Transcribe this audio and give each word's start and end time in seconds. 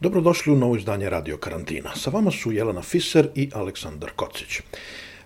Dobrodošli 0.00 0.52
u 0.52 0.56
novo 0.56 0.76
izdanje 0.76 1.10
Radio 1.10 1.36
Karantina. 1.36 1.90
Sa 1.96 2.10
vama 2.10 2.30
su 2.30 2.52
Jelena 2.52 2.82
Fiser 2.82 3.28
i 3.34 3.50
Aleksandar 3.54 4.10
Kocić. 4.16 4.60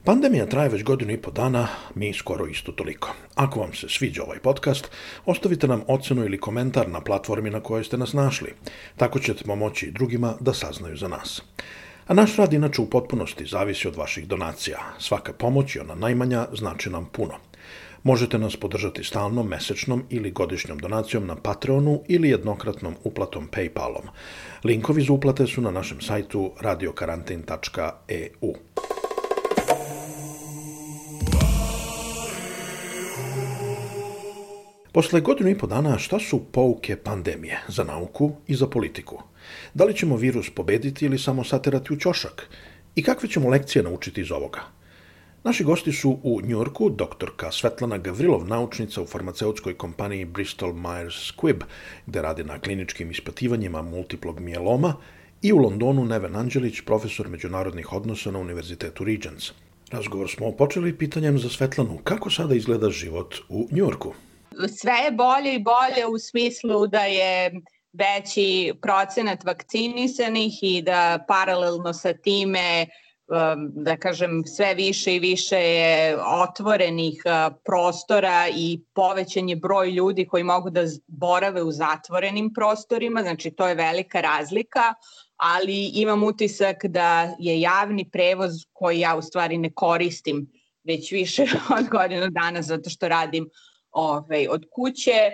Pandemija 0.05 0.47
traje 0.47 0.69
već 0.69 0.85
godinu 0.85 1.13
i 1.13 1.17
po 1.17 1.31
dana, 1.31 1.69
mi 1.95 2.13
skoro 2.13 2.47
isto 2.47 2.73
toliko. 2.73 3.15
Ako 3.35 3.61
vam 3.61 3.73
se 3.75 3.89
sviđa 3.89 4.23
ovaj 4.23 4.39
podcast, 4.39 4.91
ostavite 5.27 5.69
nam 5.69 5.83
ocenu 5.87 6.25
ili 6.25 6.41
komentar 6.41 6.89
na 6.89 7.01
platformi 7.01 7.51
na 7.51 7.61
kojoj 7.61 7.85
ste 7.85 7.99
nas 7.99 8.13
našli. 8.13 8.55
Tako 8.97 9.19
ćete 9.19 9.55
moći 9.55 9.87
i 9.87 9.91
drugima 9.91 10.35
da 10.41 10.55
saznaju 10.55 10.97
za 10.97 11.09
nas. 11.09 11.43
A 12.07 12.15
naš 12.15 12.37
rad 12.37 12.53
inače 12.53 12.83
u 12.83 12.91
potpunosti 12.91 13.47
zavisi 13.47 13.89
od 13.89 13.97
vaših 13.97 14.29
donacija. 14.29 14.79
Svaka 14.99 15.33
pomoć 15.33 15.75
i 15.75 15.81
ona 15.81 15.95
najmanja 15.95 16.47
znači 16.53 16.91
nam 16.91 17.09
puno. 17.13 17.35
Možete 18.03 18.39
nas 18.39 18.57
podržati 18.57 19.05
stalnom, 19.05 19.49
mesečnom 19.49 20.05
ili 20.11 20.31
godišnjom 20.31 20.79
donacijom 20.79 21.27
na 21.27 21.37
Patreonu 21.37 22.03
ili 22.09 22.29
jednokratnom 22.29 22.95
uplatom 23.05 23.49
Paypalom. 23.53 24.09
Linkovi 24.65 25.03
za 25.03 25.13
uplate 25.13 25.47
su 25.47 25.61
na 25.61 25.71
našem 25.71 26.01
sajtu 26.01 26.53
radiokarantin.eu. 26.61 28.55
Posle 34.93 35.21
godinu 35.21 35.51
i 35.51 35.59
po 35.59 35.67
dana 35.67 35.99
šta 35.99 36.19
su 36.19 36.45
pouke 36.53 36.97
pandemije 36.97 37.61
za 37.69 37.85
nauku 37.85 38.33
i 38.47 38.55
za 38.55 38.67
politiku? 38.67 39.23
Da 39.75 39.85
li 39.85 39.97
ćemo 39.97 40.17
virus 40.17 40.51
pobediti 40.51 41.05
ili 41.05 41.19
samo 41.19 41.45
saterati 41.45 41.93
u 41.93 41.97
ćošak? 41.97 42.49
I 42.95 43.03
kakve 43.03 43.29
ćemo 43.29 43.49
lekcije 43.49 43.83
naučiti 43.83 44.21
iz 44.21 44.31
ovoga? 44.31 44.80
Naši 45.45 45.65
gosti 45.65 45.93
su 45.93 46.19
u 46.23 46.41
Njorku 46.43 46.91
doktorka 46.91 47.51
Svetlana 47.53 47.99
Gavrilov, 47.99 48.47
naučnica 48.47 49.03
u 49.03 49.07
farmaceutskoj 49.07 49.77
kompaniji 49.77 50.25
Bristol 50.25 50.73
Myers 50.73 51.33
Squibb, 51.33 51.63
gde 52.07 52.23
radi 52.23 52.45
na 52.45 52.59
kliničkim 52.59 53.11
ispitivanjima 53.11 53.83
multiplog 53.83 54.41
mijeloma, 54.41 54.95
i 55.43 55.53
u 55.53 55.57
Londonu 55.57 56.05
Neven 56.05 56.37
Anđelić, 56.37 56.81
profesor 56.81 57.29
međunarodnih 57.29 57.93
odnosa 57.93 58.31
na 58.31 58.39
Univerzitetu 58.39 59.05
Regents. 59.05 59.53
Razgovor 59.91 60.31
smo 60.31 60.53
počeli 60.53 60.99
pitanjem 60.99 61.39
za 61.39 61.49
Svetlanu 61.49 61.99
kako 62.05 62.31
sada 62.31 62.55
izgleda 62.55 62.91
život 62.91 63.35
u 63.49 63.69
Njorku 63.71 64.15
sve 64.69 64.93
je 64.93 65.11
bolje 65.11 65.55
i 65.55 65.63
bolje 65.63 66.07
u 66.07 66.19
smislu 66.19 66.87
da 66.87 67.05
je 67.05 67.53
veći 67.93 68.73
procenat 68.83 69.45
vakcinisanih 69.45 70.53
i 70.63 70.83
da 70.83 71.25
paralelno 71.29 71.93
sa 71.93 72.13
time 72.13 72.83
um, 72.83 72.91
da 73.69 73.97
kažem 73.97 74.43
sve 74.47 74.75
više 74.75 75.17
i 75.17 75.19
više 75.19 75.57
je 75.57 76.19
otvorenih 76.43 77.23
uh, 77.25 77.55
prostora 77.65 78.49
i 78.57 78.81
povećan 78.95 79.49
je 79.49 79.57
broj 79.57 79.91
ljudi 79.91 80.27
koji 80.27 80.45
mogu 80.45 80.71
da 80.71 80.81
borave 81.07 81.63
u 81.63 81.73
zatvorenim 81.73 82.53
prostorima, 82.55 83.23
znači 83.23 83.51
to 83.51 83.69
je 83.69 83.75
velika 83.75 84.21
razlika, 84.21 84.95
ali 85.37 85.91
imam 85.95 86.23
utisak 86.23 86.85
da 86.85 87.35
je 87.39 87.61
javni 87.61 88.11
prevoz 88.11 88.53
koji 88.73 89.01
ja 89.01 89.17
u 89.17 89.23
stvari 89.23 89.59
ne 89.59 89.73
koristim 89.75 90.53
već 90.85 91.13
više 91.13 91.43
od 91.79 91.89
godinu 91.89 92.31
dana 92.31 92.63
zato 92.63 92.91
što 92.91 93.09
radim 93.09 93.51
ovaj, 93.91 94.47
od 94.51 94.65
kuće, 94.73 95.33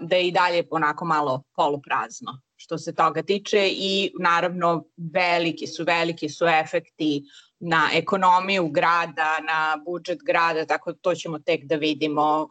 da 0.00 0.16
je 0.16 0.28
i 0.28 0.32
dalje 0.32 0.64
onako 0.70 1.04
malo 1.04 1.42
poluprazno 1.56 2.40
što 2.60 2.78
se 2.78 2.94
toga 2.94 3.22
tiče 3.22 3.68
i 3.72 4.12
naravno 4.20 4.84
veliki 4.96 5.66
su, 5.66 5.84
veliki 5.84 6.28
su 6.28 6.44
efekti 6.46 7.22
na 7.60 7.88
ekonomiju 7.94 8.68
grada, 8.68 9.38
na 9.46 9.82
budžet 9.84 10.18
grada, 10.26 10.66
tako 10.66 10.92
to 10.92 11.14
ćemo 11.14 11.38
tek 11.38 11.64
da 11.64 11.76
vidimo. 11.76 12.48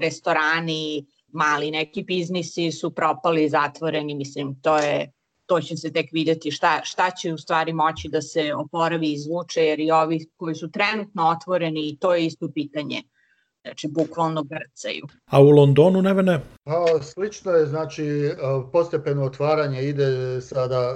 Restorani, 0.00 1.06
mali 1.28 1.70
neki 1.70 2.02
biznisi 2.02 2.72
su 2.72 2.94
propali, 2.94 3.48
zatvoreni, 3.48 4.14
mislim, 4.14 4.60
to 4.62 4.78
je 4.78 5.12
to 5.46 5.60
će 5.60 5.76
se 5.76 5.92
tek 5.92 6.06
videti 6.12 6.50
šta, 6.50 6.80
šta 6.84 7.10
će 7.10 7.32
u 7.32 7.38
stvari 7.38 7.72
moći 7.72 8.08
da 8.08 8.22
se 8.22 8.54
oporavi 8.54 9.06
i 9.08 9.12
izvuče, 9.12 9.64
jer 9.64 9.80
i 9.80 9.90
ovi 9.90 10.18
koji 10.36 10.54
su 10.54 10.70
trenutno 10.70 11.28
otvoreni, 11.28 11.98
to 12.00 12.14
je 12.14 12.26
isto 12.26 12.48
pitanje 12.54 13.02
znači 13.62 13.88
bukvalno 13.88 14.42
grcaju. 14.42 15.06
A 15.26 15.40
u 15.40 15.50
Londonu, 15.50 16.02
Nevene? 16.02 16.40
Pa, 16.64 17.02
slično 17.02 17.52
je, 17.52 17.66
znači, 17.66 18.04
e, 18.04 18.36
postepeno 18.72 19.24
otvaranje 19.24 19.82
ide 19.82 20.40
sada, 20.40 20.80
e, 20.80 20.94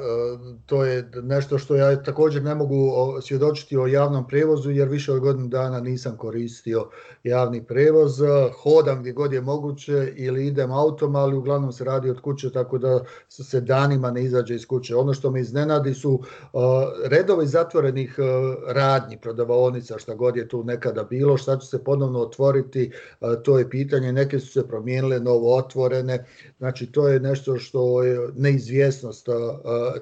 to 0.66 0.84
je 0.84 1.10
nešto 1.22 1.59
što 1.59 1.75
ja 1.75 2.03
također 2.03 2.43
ne 2.43 2.55
mogu 2.55 2.76
svjedočiti 3.22 3.76
o 3.76 3.87
javnom 3.87 4.26
prevozu, 4.26 4.71
jer 4.71 4.88
više 4.88 5.12
od 5.12 5.21
godinu 5.21 5.49
dana 5.49 5.81
nisam 5.81 6.16
koristio 6.16 6.88
javni 7.25 7.65
prevoz. 7.65 8.12
Hodam 8.62 9.00
gdje 9.00 9.12
god 9.12 9.32
je 9.32 9.41
moguće 9.41 10.12
ili 10.16 10.47
idem 10.47 10.72
autom, 10.72 11.16
ali 11.16 11.37
uglavnom 11.37 11.72
se 11.72 11.84
radi 11.84 12.10
od 12.10 12.21
kuće, 12.21 12.53
tako 12.53 12.78
da 12.78 13.00
se 13.28 13.60
danima 13.60 14.10
ne 14.10 14.25
izađe 14.25 14.55
iz 14.55 14.66
kuće. 14.66 14.97
Ono 14.97 15.15
što 15.15 15.31
me 15.31 15.41
iznenadi 15.41 15.94
su 15.94 16.21
e, 16.22 16.47
redovi 17.05 17.47
zatvorenih 17.47 18.19
radnji, 18.66 19.19
prodavaonica, 19.19 19.99
šta 19.99 20.15
god 20.15 20.37
je 20.37 20.49
tu 20.49 20.65
nekada 20.65 21.05
bilo, 21.05 21.37
šta 21.37 21.59
će 21.59 21.66
se 21.66 21.84
ponovno 21.84 22.21
otvoriti, 22.21 22.56
to 23.44 23.59
je 23.59 23.71
pitanje, 23.71 24.12
neke 24.12 24.39
su 24.39 24.47
se 24.47 24.69
promijenile 24.69 25.21
novo 25.21 25.56
otvorene, 25.56 26.25
znači 26.59 26.87
to 26.93 27.09
je 27.09 27.21
nešto 27.21 27.59
što 27.59 28.03
je 28.03 28.28
neizvjesnost, 28.37 29.28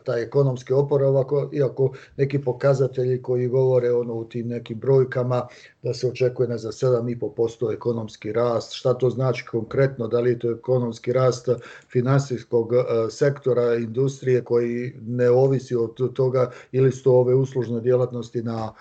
taj 0.04 0.22
ekonomski 0.22 0.72
oporavak, 0.72 1.26
iako 1.52 1.92
neki 2.16 2.38
pokazatelji 2.38 3.22
koji 3.22 3.48
govore 3.48 3.92
ono 3.92 4.14
u 4.14 4.24
tim 4.24 4.48
nekim 4.48 4.78
brojkama 4.78 5.46
da 5.82 5.94
se 5.94 6.08
očekuje 6.08 6.48
na 6.48 6.58
za 6.58 6.72
7,5% 6.72 7.74
ekonomski 7.74 8.32
rast, 8.32 8.72
šta 8.72 8.94
to 8.94 9.10
znači 9.10 9.44
konkretno, 9.46 10.08
da 10.08 10.20
li 10.20 10.30
je 10.30 10.38
to 10.38 10.50
ekonomski 10.50 11.12
rast 11.12 11.48
finansijskog 11.92 12.72
sektora, 13.10 13.74
industrije 13.74 14.44
koji 14.44 14.92
ne 15.06 15.30
ovisi 15.30 15.76
od 15.76 16.12
toga 16.14 16.50
ili 16.72 16.92
su 16.92 17.04
to 17.04 17.12
ove 17.12 17.34
uslužne 17.34 17.80
djelatnosti 17.80 18.42
na 18.42 18.72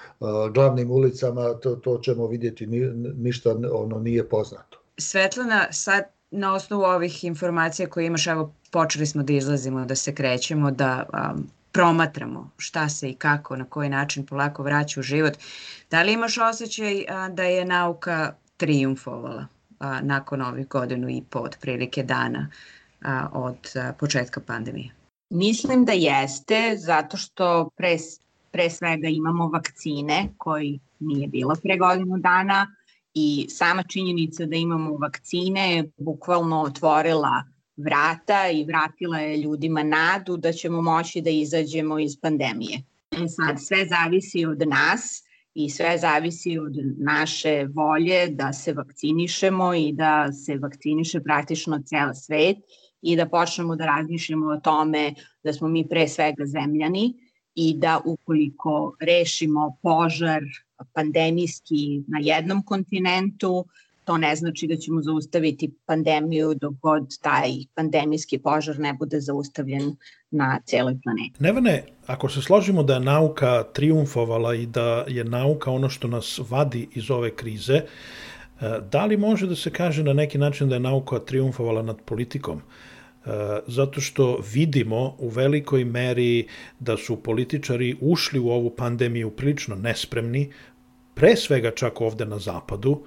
glavnim 0.53 0.91
ulicama, 0.91 1.53
to, 1.53 1.75
to 1.75 1.97
ćemo 1.97 2.27
vidjeti, 2.27 2.67
ništa 3.15 3.55
ono 3.71 3.99
nije 3.99 4.29
poznato. 4.29 4.77
Svetlana, 4.97 5.67
sad 5.71 6.03
na 6.31 6.53
osnovu 6.53 6.83
ovih 6.83 7.23
informacija 7.23 7.89
koje 7.89 8.05
imaš, 8.05 8.27
evo 8.27 8.53
počeli 8.71 9.05
smo 9.05 9.23
da 9.23 9.33
izlazimo, 9.33 9.85
da 9.85 9.95
se 9.95 10.15
krećemo, 10.15 10.71
da 10.71 11.05
um, 11.13 11.47
promatramo 11.71 12.49
šta 12.57 12.89
se 12.89 13.09
i 13.09 13.13
kako, 13.13 13.55
na 13.55 13.65
koji 13.65 13.89
način 13.89 14.25
polako 14.25 14.63
vraća 14.63 14.99
u 14.99 15.03
život. 15.03 15.33
Da 15.91 16.01
li 16.03 16.13
imaš 16.13 16.37
osjećaj 16.37 17.05
a, 17.09 17.29
da 17.29 17.43
je 17.43 17.65
nauka 17.65 18.33
triumfovala 18.57 19.47
a, 19.79 20.01
nakon 20.01 20.41
ovih 20.41 20.67
godinu 20.67 21.09
i 21.09 21.23
po 21.29 21.39
otprilike 21.39 22.03
dana 22.03 22.49
a, 23.01 23.27
od 23.33 23.57
a, 23.75 23.93
početka 23.99 24.41
pandemije? 24.41 24.91
Mislim 25.29 25.85
da 25.85 25.91
jeste, 25.91 26.75
zato 26.77 27.17
što 27.17 27.69
pre, 27.75 27.97
pre 28.51 28.69
svega 28.69 29.07
imamo 29.07 29.47
vakcine 29.47 30.29
koji 30.37 30.79
nije 30.99 31.27
bilo 31.27 31.55
pre 31.63 31.77
godinu 31.77 32.17
dana, 32.17 32.75
i 33.13 33.45
sama 33.49 33.83
činjenica 33.83 34.45
da 34.45 34.55
imamo 34.55 34.97
vakcine 34.97 35.75
je 35.75 35.91
bukvalno 35.97 36.61
otvorila 36.61 37.43
vrata 37.77 38.49
i 38.49 38.63
vratila 38.63 39.19
je 39.19 39.37
ljudima 39.37 39.83
nadu 39.83 40.37
da 40.37 40.51
ćemo 40.51 40.81
moći 40.81 41.21
da 41.21 41.29
izađemo 41.29 41.99
iz 41.99 42.19
pandemije. 42.21 42.81
E 43.11 43.27
sad, 43.27 43.55
sve 43.61 43.85
zavisi 43.85 44.45
od 44.45 44.67
nas 44.67 45.23
i 45.53 45.69
sve 45.69 45.97
zavisi 45.97 46.57
od 46.59 46.73
naše 46.97 47.67
volje 47.73 48.27
da 48.27 48.53
se 48.53 48.73
vakcinišemo 48.73 49.73
i 49.73 49.91
da 49.93 50.31
se 50.31 50.57
vakciniše 50.57 51.21
praktično 51.21 51.81
ceo 51.85 52.13
svet 52.13 52.57
i 53.01 53.15
da 53.15 53.29
počnemo 53.29 53.75
da 53.75 53.85
razmišljamo 53.85 54.47
o 54.47 54.59
tome 54.59 55.13
da 55.43 55.53
smo 55.53 55.67
mi 55.67 55.87
pre 55.89 56.07
svega 56.07 56.45
zemljani 56.45 57.13
i 57.55 57.73
da 57.77 58.01
ukoliko 58.05 58.95
rešimo 58.99 59.75
požar 59.81 60.41
pandemijski 60.93 62.03
na 62.07 62.19
jednom 62.21 62.63
kontinentu, 62.63 63.65
to 64.05 64.17
ne 64.17 64.35
znači 64.35 64.67
da 64.67 64.75
ćemo 64.75 65.01
zaustaviti 65.01 65.71
pandemiju 65.85 66.53
dok 66.53 66.73
god 66.73 67.19
taj 67.21 67.49
pandemijski 67.75 68.37
požar 68.37 68.79
ne 68.79 68.93
bude 68.93 69.19
zaustavljen 69.19 69.95
na 70.31 70.59
celoj 70.65 70.97
planeti. 71.03 71.43
Nevene, 71.43 71.83
ako 72.05 72.29
se 72.29 72.41
složimo 72.41 72.83
da 72.83 72.93
je 72.93 72.99
nauka 72.99 73.63
triumfovala 73.73 74.55
i 74.55 74.65
da 74.65 75.05
je 75.07 75.23
nauka 75.23 75.71
ono 75.71 75.89
što 75.89 76.07
nas 76.07 76.39
vadi 76.49 76.87
iz 76.95 77.11
ove 77.11 77.35
krize, 77.35 77.73
e, 77.73 77.85
da 78.91 79.05
li 79.05 79.17
može 79.17 79.47
da 79.47 79.55
se 79.55 79.71
kaže 79.71 80.03
na 80.03 80.13
neki 80.13 80.37
način 80.37 80.69
da 80.69 80.75
je 80.75 80.79
nauka 80.79 81.19
triumfovala 81.19 81.81
nad 81.81 82.01
politikom? 82.05 82.61
Zato 83.67 84.01
što 84.01 84.39
vidimo 84.53 85.15
u 85.19 85.29
velikoj 85.29 85.85
meri 85.85 86.47
da 86.79 86.97
su 86.97 87.15
političari 87.15 87.95
ušli 88.01 88.39
u 88.39 88.49
ovu 88.49 88.69
pandemiju 88.75 89.31
prilično 89.31 89.75
nespremni, 89.75 90.51
pre 91.13 91.35
svega 91.35 91.71
čak 91.71 92.01
ovde 92.01 92.25
na 92.25 92.39
zapadu, 92.39 93.03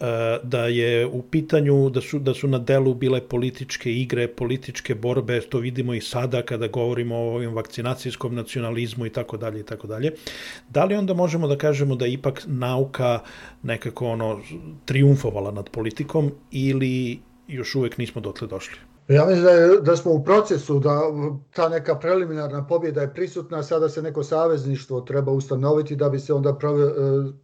E, 0.00 0.38
da 0.42 0.66
je 0.66 1.06
u 1.06 1.22
pitanju 1.22 1.90
da 1.90 2.00
su 2.00 2.18
da 2.18 2.34
su 2.34 2.48
na 2.48 2.58
delu 2.58 2.94
bile 2.94 3.20
političke 3.20 3.92
igre, 3.92 4.28
političke 4.28 4.94
borbe, 4.94 5.40
to 5.40 5.58
vidimo 5.58 5.94
i 5.94 6.00
sada 6.00 6.42
kada 6.42 6.66
govorimo 6.66 7.16
o 7.16 7.34
ovim 7.34 7.54
vakcinacijskom 7.54 8.34
nacionalizmu 8.34 9.06
i 9.06 9.10
tako 9.10 9.36
dalje 9.36 9.60
i 9.60 9.62
tako 9.62 9.86
dalje. 9.86 10.12
Da 10.68 10.84
li 10.84 10.94
onda 10.94 11.14
možemo 11.14 11.48
da 11.48 11.58
kažemo 11.58 11.96
da 11.96 12.06
ipak 12.06 12.42
nauka 12.46 13.20
nekako 13.62 14.06
ono 14.06 14.40
triumfovala 14.84 15.50
nad 15.50 15.70
politikom 15.70 16.30
ili 16.50 17.18
još 17.48 17.74
uvek 17.74 17.98
nismo 17.98 18.20
dotle 18.20 18.48
došli? 18.48 18.78
Ja 19.08 19.26
mislim 19.26 19.44
da, 19.44 19.50
je, 19.50 19.80
da 19.80 19.96
smo 19.96 20.12
u 20.12 20.24
procesu, 20.24 20.78
da 20.78 21.00
ta 21.54 21.68
neka 21.68 21.94
preliminarna 21.94 22.66
pobjeda 22.66 23.00
je 23.00 23.14
prisutna, 23.14 23.62
sada 23.62 23.88
se 23.88 24.02
neko 24.02 24.22
savezništvo 24.22 25.00
treba 25.00 25.32
ustanoviti 25.32 25.96
da 25.96 26.08
bi 26.08 26.18
se 26.18 26.32
onda 26.32 26.54
prove, 26.54 26.92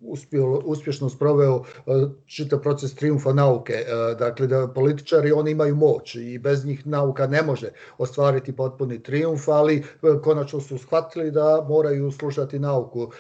uspio, 0.01 0.63
uspješno 0.65 1.09
sproveo 1.09 1.63
e, 1.87 1.91
čitav 2.27 2.61
proces 2.61 2.95
triumfa 2.95 3.33
nauke. 3.33 3.73
E, 3.73 4.15
dakle, 4.19 4.47
da 4.47 4.69
političari 4.69 5.33
oni 5.33 5.51
imaju 5.51 5.77
moć 5.77 6.15
i 6.15 6.39
bez 6.39 6.65
njih 6.65 6.87
nauka 6.87 7.27
ne 7.27 7.43
može 7.43 7.69
ostvariti 7.99 8.57
potpuni 8.57 9.03
triumf, 9.03 9.49
ali 9.49 9.77
e, 9.77 9.83
konačno 10.23 10.61
su 10.61 10.79
shvatili 10.79 11.31
da 11.31 11.67
moraju 11.69 12.11
slušati 12.11 12.59
nauku. 12.59 13.11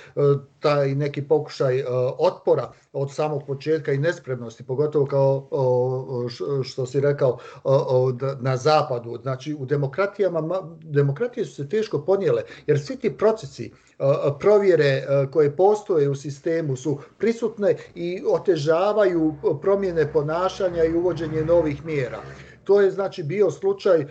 Taj 0.64 0.94
neki 0.94 1.22
pokušaj 1.22 1.84
otpora 2.18 2.72
od 2.92 3.14
samog 3.14 3.42
početka 3.46 3.92
i 3.92 3.98
nespremnosti, 3.98 4.64
pogotovo 4.64 5.06
kao 5.06 5.48
što 6.62 6.86
si 6.86 7.00
rekao 7.00 7.38
na 8.40 8.56
zapadu. 8.56 9.18
Znači 9.22 9.54
u 9.58 9.66
demokratijama, 9.66 10.62
demokratije 10.82 11.44
su 11.44 11.54
se 11.54 11.68
teško 11.68 11.98
ponijele, 11.98 12.42
jer 12.66 12.80
svi 12.80 12.96
ti 12.96 13.16
procesi 13.16 13.72
provjere 14.38 15.06
koje 15.32 15.56
postoje 15.56 16.10
u 16.10 16.14
sistemu 16.14 16.76
su 16.76 16.98
prisutne 17.18 17.76
i 17.94 18.22
otežavaju 18.28 19.34
promjene 19.62 20.12
ponašanja 20.12 20.84
i 20.84 20.94
uvođenje 20.94 21.44
novih 21.44 21.84
mjera. 21.84 22.20
To 22.64 22.80
je 22.80 22.90
znači 22.90 23.22
bio 23.22 23.50
slučaj 23.50 24.00
uh, 24.00 24.06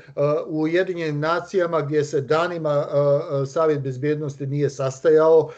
u 0.47 0.61
Ujedinjenim 0.61 1.19
nacijama 1.19 1.81
gdje 1.81 2.03
se 2.03 2.21
danima 2.21 2.85
uh, 2.87 3.41
uh, 3.41 3.47
Savjet 3.47 3.81
bezbjednosti 3.81 4.47
nije 4.47 4.69
sastajao, 4.69 5.49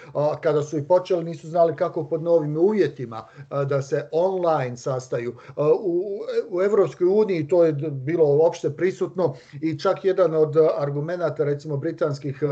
kada 0.41 0.63
su 0.63 0.77
i 0.77 0.87
počeli 0.87 1.23
nisu 1.23 1.47
znali 1.47 1.75
kako 1.75 2.09
pod 2.09 2.23
novim 2.23 2.57
uvjetima 2.57 3.25
da 3.67 3.81
se 3.81 4.09
online 4.11 4.77
sastaju. 4.77 5.35
U, 5.81 6.19
u 6.49 6.61
Evropskoj 6.61 7.07
uniji 7.07 7.47
to 7.47 7.65
je 7.65 7.73
bilo 7.91 8.45
opšte 8.47 8.69
prisutno 8.69 9.35
i 9.61 9.79
čak 9.79 10.05
jedan 10.05 10.35
od 10.35 10.55
argumenta 10.77 11.43
recimo 11.43 11.77
britanskih 11.77 12.43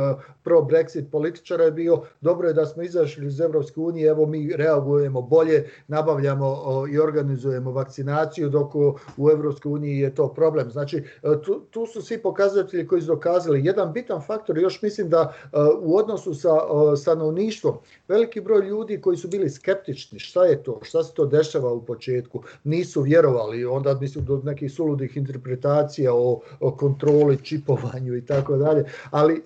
pro-Brexit 0.43 1.11
političara 1.11 1.63
je 1.63 1.71
bio 1.71 2.01
dobro 2.21 2.47
je 2.47 2.53
da 2.53 2.65
smo 2.65 2.83
izašli 2.83 3.27
iz 3.27 3.39
Evropske 3.39 3.79
unije, 3.79 4.09
evo 4.09 4.25
mi 4.25 4.53
reagujemo 4.55 5.21
bolje, 5.21 5.69
nabavljamo 5.87 6.57
i 6.91 6.99
organizujemo 6.99 7.71
vakcinaciju, 7.71 8.49
dok 8.49 8.75
u 9.17 9.29
Evropskoj 9.31 9.71
uniji 9.71 9.97
je 9.99 10.15
to 10.15 10.32
problem. 10.35 10.71
Znači, 10.71 10.97
e, 10.97 11.01
tu, 11.45 11.61
tu 11.71 11.85
su 11.85 12.01
svi 12.01 12.17
pokazatelji 12.21 12.87
koji 12.87 13.01
su 13.01 13.07
dokazali. 13.07 13.65
Jedan 13.65 13.93
bitan 13.93 14.21
faktor, 14.21 14.57
još 14.57 14.81
mislim 14.81 15.09
da 15.09 15.33
e, 15.43 15.47
u 15.81 15.97
odnosu 15.97 16.33
sa 16.33 16.49
stanovništvom, 16.95 17.77
veliki 18.07 18.41
broj 18.41 18.67
ljudi 18.67 19.01
koji 19.01 19.17
su 19.17 19.27
bili 19.27 19.49
skeptični, 19.49 20.19
šta 20.19 20.45
je 20.45 20.63
to, 20.63 20.79
šta 20.83 21.03
se 21.03 21.13
to 21.13 21.25
dešava 21.25 21.73
u 21.73 21.85
početku, 21.85 22.43
nisu 22.63 23.01
vjerovali, 23.01 23.65
onda 23.65 23.97
mislim 24.01 24.25
do 24.25 24.41
nekih 24.43 24.71
suludih 24.71 25.17
interpretacija 25.17 26.13
o, 26.13 26.39
o 26.59 26.71
kontroli, 26.71 27.37
čipovanju 27.43 28.17
i 28.17 28.25
tako 28.25 28.57
dalje, 28.57 28.85
ali 29.11 29.33
e, 29.33 29.39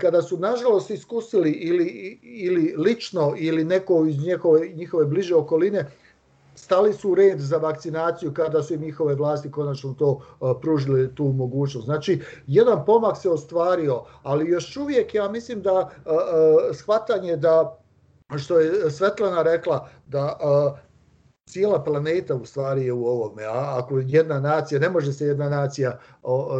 kada 0.00 0.22
su 0.22 0.38
nažalost 0.38 0.90
iskusili 0.90 1.50
ili, 1.50 2.18
ili 2.22 2.74
lično 2.76 3.34
ili 3.38 3.64
neko 3.64 4.06
iz 4.06 4.18
njihove, 4.18 4.68
njihove 4.68 5.04
bliže 5.04 5.34
okoline, 5.34 5.84
stali 6.54 6.92
su 6.92 7.10
u 7.10 7.14
red 7.14 7.40
za 7.40 7.56
vakcinaciju 7.56 8.34
kada 8.34 8.62
su 8.62 8.74
im 8.74 8.80
njihove 8.80 9.14
vlasti 9.14 9.50
konačno 9.50 9.94
to 9.98 10.20
pružile 10.62 11.14
tu 11.14 11.24
mogućnost. 11.24 11.84
Znači, 11.84 12.20
jedan 12.46 12.84
pomak 12.86 13.16
se 13.16 13.30
ostvario, 13.30 14.04
ali 14.22 14.50
još 14.50 14.76
uvijek 14.76 15.14
ja 15.14 15.28
mislim 15.28 15.62
da 15.62 15.90
shvatanje 16.74 17.36
da, 17.36 17.78
što 18.38 18.58
je 18.58 18.90
Svetlana 18.90 19.42
rekla, 19.42 19.88
da 20.06 20.38
cijela 21.46 21.84
planeta 21.84 22.34
u 22.34 22.44
stvari 22.44 22.84
je 22.84 22.92
u 22.92 23.06
ovome, 23.06 23.44
a 23.44 23.78
ako 23.78 23.98
jedna 23.98 24.40
nacija, 24.40 24.80
ne 24.80 24.88
može 24.88 25.12
se 25.12 25.26
jedna 25.26 25.48
nacija 25.48 25.98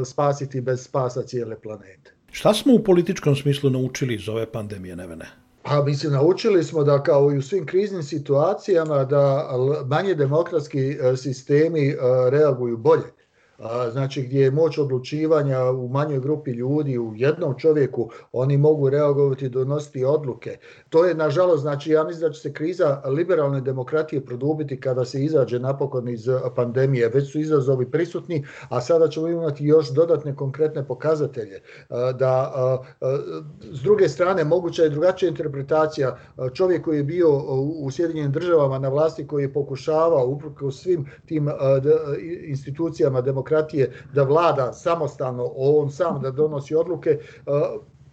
spasiti 0.04 0.60
bez 0.60 0.84
spasa 0.84 1.22
cijele 1.22 1.60
planete. 1.60 2.14
Šta 2.30 2.54
smo 2.54 2.74
u 2.74 2.84
političkom 2.84 3.36
smislu 3.36 3.70
naučili 3.70 4.14
iz 4.14 4.28
ove 4.28 4.52
pandemije, 4.52 4.96
Nevene? 4.96 5.43
Pa 5.64 5.82
mislim, 5.82 6.12
naučili 6.12 6.64
smo 6.64 6.84
da 6.84 7.02
kao 7.02 7.32
i 7.32 7.38
u 7.38 7.42
svim 7.42 7.66
kriznim 7.66 8.02
situacijama 8.02 9.04
da 9.04 9.50
manje 9.86 10.14
demokratski 10.14 10.90
e, 10.90 11.16
sistemi 11.16 11.88
e, 11.88 11.96
reaguju 12.30 12.76
bolje 12.76 13.23
znači 13.92 14.22
gdje 14.22 14.40
je 14.40 14.50
moć 14.50 14.78
odlučivanja 14.78 15.70
u 15.70 15.88
manjoj 15.88 16.20
grupi 16.20 16.50
ljudi, 16.50 16.98
u 16.98 17.12
jednom 17.16 17.54
čovjeku, 17.58 18.10
oni 18.32 18.56
mogu 18.56 18.90
reagovati 18.90 19.48
donositi 19.48 20.04
odluke. 20.04 20.58
To 20.88 21.04
je, 21.04 21.14
nažalost, 21.14 21.62
znači 21.62 21.90
ja 21.90 22.04
mislim 22.04 22.28
da 22.28 22.34
će 22.34 22.40
se 22.40 22.52
kriza 22.52 23.02
liberalne 23.06 23.60
demokratije 23.60 24.24
produbiti 24.24 24.80
kada 24.80 25.04
se 25.04 25.24
izađe 25.24 25.58
napokon 25.58 26.08
iz 26.08 26.28
pandemije. 26.56 27.08
Već 27.08 27.32
su 27.32 27.40
izazovi 27.40 27.90
prisutni, 27.90 28.44
a 28.68 28.80
sada 28.80 29.08
ćemo 29.08 29.28
imati 29.28 29.64
još 29.64 29.90
dodatne 29.90 30.36
konkretne 30.36 30.86
pokazatelje. 30.86 31.60
Da, 32.18 32.52
s 33.72 33.82
druge 33.82 34.08
strane, 34.08 34.44
moguća 34.44 34.82
je 34.82 34.90
drugačija 34.90 35.28
interpretacija. 35.28 36.18
Čovjek 36.54 36.84
koji 36.84 36.96
je 36.96 37.04
bio 37.04 37.28
u 37.80 37.90
Sjedinjenim 37.90 38.32
državama 38.32 38.78
na 38.78 38.88
vlasti, 38.88 39.26
koji 39.26 39.42
je 39.42 39.52
pokušavao 39.52 40.26
uprko 40.26 40.70
svim 40.70 41.06
tim 41.26 41.48
institucijama 42.46 43.20
demokratije, 43.20 43.53
demokratije 43.54 43.90
da 44.14 44.22
vlada 44.22 44.72
samostalno, 44.72 45.52
on 45.56 45.90
sam 45.90 46.22
da 46.22 46.30
donosi 46.30 46.74
odluke, 46.74 47.18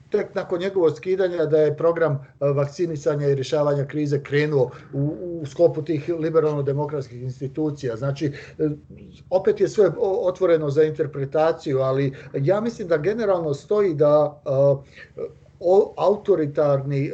tek 0.09 0.35
nakon 0.35 0.59
njegovog 0.59 0.95
skidanja 0.97 1.45
da 1.45 1.57
je 1.57 1.77
program 1.77 2.19
vakcinisanja 2.39 3.27
i 3.27 3.35
rješavanja 3.35 3.85
krize 3.85 4.23
krenuo 4.23 4.69
u, 4.93 5.15
u 5.41 5.45
sklopu 5.45 5.81
tih 5.81 6.09
liberalno-demokratskih 6.19 7.21
institucija. 7.21 7.95
Znači, 7.95 8.31
opet 9.29 9.61
je 9.61 9.67
sve 9.67 9.89
otvoreno 9.99 10.69
za 10.69 10.83
interpretaciju, 10.83 11.79
ali 11.79 12.13
ja 12.33 12.61
mislim 12.61 12.87
da 12.87 12.97
generalno 12.97 13.53
stoji 13.53 13.93
da 13.93 14.41
autoritarni 15.97 17.11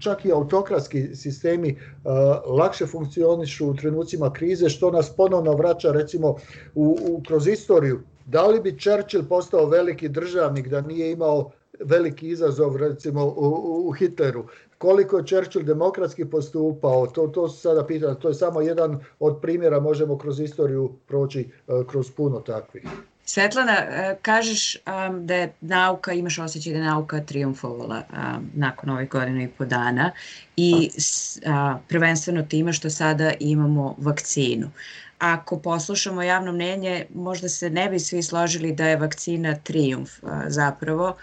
čak 0.00 0.24
i 0.24 0.32
autokratski 0.32 1.14
sistemi 1.14 1.76
uh, 1.76 2.12
lakše 2.58 2.86
funkcionišu 2.86 3.66
u 3.66 3.74
trenucima 3.74 4.32
krize, 4.32 4.68
što 4.68 4.90
nas 4.90 5.16
ponovno 5.16 5.52
vraća 5.52 5.92
recimo 5.92 6.36
u, 6.74 6.98
u, 7.08 7.22
kroz 7.26 7.46
istoriju. 7.46 8.00
Da 8.26 8.46
li 8.46 8.60
bi 8.60 8.78
Churchill 8.78 9.24
postao 9.28 9.66
veliki 9.66 10.08
državnik 10.08 10.68
da 10.68 10.80
nije 10.80 11.12
imao 11.12 11.50
veliki 11.80 12.28
izazov 12.28 12.76
recimo 12.76 13.24
u, 13.24 13.88
u 13.88 13.92
Hitleru? 13.92 14.44
Koliko 14.78 15.18
je 15.18 15.26
Churchill 15.26 15.64
demokratski 15.64 16.24
postupao, 16.24 17.06
to, 17.06 17.26
to 17.26 17.48
se 17.48 17.60
sada 17.60 17.86
pitanje, 17.86 18.14
to 18.14 18.28
je 18.28 18.34
samo 18.34 18.60
jedan 18.60 18.98
od 19.18 19.38
primjera, 19.42 19.80
možemo 19.80 20.18
kroz 20.18 20.40
istoriju 20.40 20.92
proći 21.06 21.48
uh, 21.66 21.86
kroz 21.86 22.10
puno 22.10 22.40
takvih. 22.40 22.84
Svetlana, 23.30 23.72
e, 23.72 24.16
kažeš 24.22 24.76
um, 24.76 25.26
da 25.26 25.34
je 25.34 25.52
nauka, 25.60 26.12
imaš 26.12 26.38
osjećaj 26.38 26.72
da 26.72 26.78
je 26.78 26.84
nauka 26.84 27.20
triumfovala 27.20 28.02
um, 28.12 28.50
nakon 28.54 28.90
ovih 28.90 29.08
godina 29.08 29.42
i 29.42 29.48
po 29.48 29.64
dana 29.64 30.10
i 30.56 30.90
uh, 30.90 31.80
prvenstveno 31.88 32.42
time 32.42 32.72
što 32.72 32.90
sada 32.90 33.32
imamo 33.40 33.94
vakcinu. 33.98 34.70
Ako 35.18 35.58
poslušamo 35.58 36.22
javno 36.22 36.52
mnenje, 36.52 37.06
možda 37.14 37.48
se 37.48 37.70
ne 37.70 37.88
bi 37.88 37.98
svi 37.98 38.22
složili 38.22 38.72
da 38.72 38.88
je 38.88 38.96
vakcina 38.96 39.54
triumf 39.54 40.22
uh, 40.22 40.30
zapravo 40.46 41.16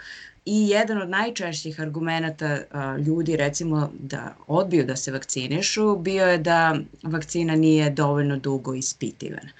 I 0.48 0.68
jedan 0.68 1.02
od 1.02 1.10
najčešćih 1.10 1.80
argumenta 1.80 2.58
ljudi 3.06 3.36
recimo 3.36 3.90
da 3.98 4.34
odbiju 4.46 4.84
da 4.84 4.96
se 4.96 5.12
vakcinišu 5.12 5.96
bio 5.96 6.26
je 6.26 6.38
da 6.38 6.76
vakcina 7.02 7.56
nije 7.56 7.90
dovoljno 7.90 8.36
dugo 8.36 8.74
ispitivana. 8.74 9.50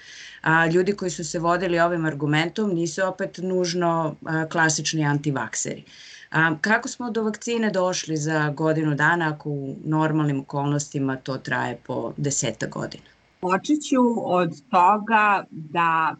A, 0.48 0.66
ljudi 0.66 0.92
koji 0.96 1.10
su 1.10 1.24
se 1.24 1.38
vodili 1.38 1.78
ovim 1.78 2.04
argumentom 2.04 2.70
nisu 2.74 3.02
opet 3.06 3.38
nužno 3.42 4.14
a, 4.24 4.46
klasični 4.52 5.04
antivakseri. 5.04 5.84
A, 6.30 6.56
kako 6.60 6.88
smo 6.88 7.10
do 7.10 7.22
vakcine 7.22 7.70
došli 7.70 8.16
za 8.16 8.50
godinu 8.50 8.94
dana 8.94 9.32
ako 9.34 9.50
u 9.50 9.76
normalnim 9.84 10.40
okolnostima 10.40 11.16
to 11.16 11.38
traje 11.38 11.78
po 11.86 12.12
deseta 12.16 12.66
godina? 12.66 13.02
Počet 13.40 13.82
ću 13.88 14.32
od 14.34 14.62
toga 14.70 15.44
da 15.50 16.16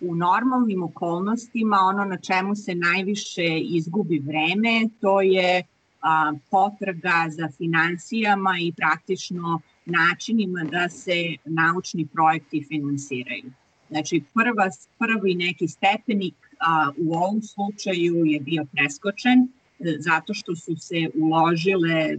u 0.00 0.14
normalnim 0.14 0.82
okolnostima 0.82 1.76
ono 1.76 2.04
na 2.04 2.16
čemu 2.16 2.56
se 2.56 2.74
najviše 2.74 3.58
izgubi 3.60 4.18
vreme 4.18 4.88
to 5.00 5.20
je 5.20 5.62
a, 6.00 6.32
potraga 6.50 7.24
za 7.28 7.48
financijama 7.58 8.54
i 8.60 8.72
praktično 8.72 9.60
načinima 9.86 10.64
da 10.70 10.88
se 10.88 11.36
naučni 11.44 12.06
projekti 12.06 12.64
finansiraju. 12.68 13.52
Znači, 13.90 14.22
prva, 14.34 14.70
prvi 14.98 15.34
neki 15.34 15.68
stepenik 15.68 16.34
a, 16.58 16.90
u 16.96 17.14
ovom 17.14 17.42
slučaju 17.42 18.24
je 18.24 18.40
bio 18.40 18.64
preskočen 18.72 19.38
e, 19.40 19.96
zato 19.98 20.34
što 20.34 20.56
su 20.56 20.76
se 20.76 21.08
uložile, 21.14 22.16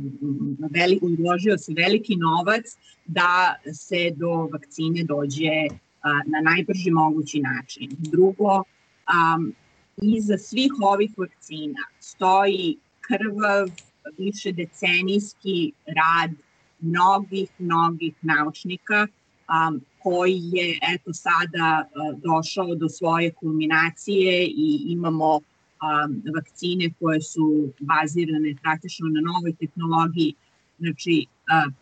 veli, 0.69 0.99
uložio 1.01 1.57
se 1.57 1.73
veliki 1.73 2.15
novac 2.15 2.65
da 3.05 3.55
se 3.73 4.11
do 4.15 4.49
vakcine 4.53 5.03
dođe 5.03 5.67
a, 6.01 6.09
na 6.25 6.41
najbrži 6.51 6.91
mogući 6.91 7.39
način. 7.39 7.89
Drugo, 7.97 8.63
a, 9.05 9.37
iza 10.01 10.37
svih 10.37 10.71
ovih 10.81 11.11
vakcina 11.17 11.83
stoji 11.99 12.77
krvav, 13.01 13.67
više 14.17 14.51
decenijski 14.51 15.71
rad 15.85 16.31
mnogih, 16.79 17.49
mnogih 17.59 18.13
naučnika 18.21 19.07
koji 20.03 20.41
je 20.53 20.79
eto 20.93 21.13
sada 21.13 21.89
došao 22.17 22.75
do 22.75 22.89
svoje 22.89 23.31
kulminacije 23.31 24.45
i 24.45 24.83
imamo 24.87 25.39
vakcine 26.35 26.93
koje 26.99 27.21
su 27.21 27.69
bazirane 27.79 28.55
praktično 28.61 29.07
na 29.07 29.21
novoj 29.21 29.53
tehnologiji. 29.53 30.33
Znači, 30.79 31.25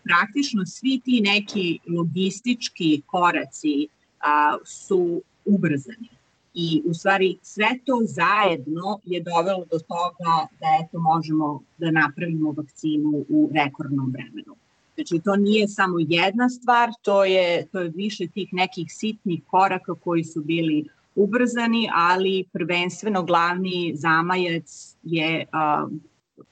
praktično 0.04 0.66
svi 0.66 1.02
ti 1.06 1.22
neki 1.22 1.80
logistički 1.88 3.02
koraci 3.06 3.88
su 4.66 5.22
ubrzani. 5.46 6.10
I 6.54 6.82
u 6.86 6.94
stvari 6.94 7.38
sve 7.42 7.80
to 7.86 8.00
zajedno 8.04 9.00
je 9.06 9.24
dovelo 9.24 9.66
do 9.72 9.80
toga 9.80 10.48
da 10.60 10.68
eto 10.84 11.00
možemo 11.00 11.62
da 11.78 11.92
napravimo 11.92 12.52
vakcinu 12.52 13.26
u 13.30 13.50
rekordnom 13.54 14.12
vremenu. 14.12 14.56
Znači, 15.00 15.24
to 15.24 15.36
nije 15.36 15.68
samo 15.68 15.96
jedna 16.00 16.50
stvar, 16.50 16.90
to 17.02 17.24
je, 17.24 17.68
to 17.72 17.80
je 17.80 17.92
više 17.96 18.28
tih 18.28 18.50
nekih 18.52 18.88
sitnih 18.90 19.42
koraka 19.48 19.96
koji 19.96 20.24
su 20.24 20.42
bili 20.42 20.86
ubrzani, 21.16 21.90
ali 21.94 22.46
prvenstveno 22.54 23.24
glavni 23.24 23.94
zamajac 23.96 24.96
je, 25.04 25.46
uh, 25.54 25.92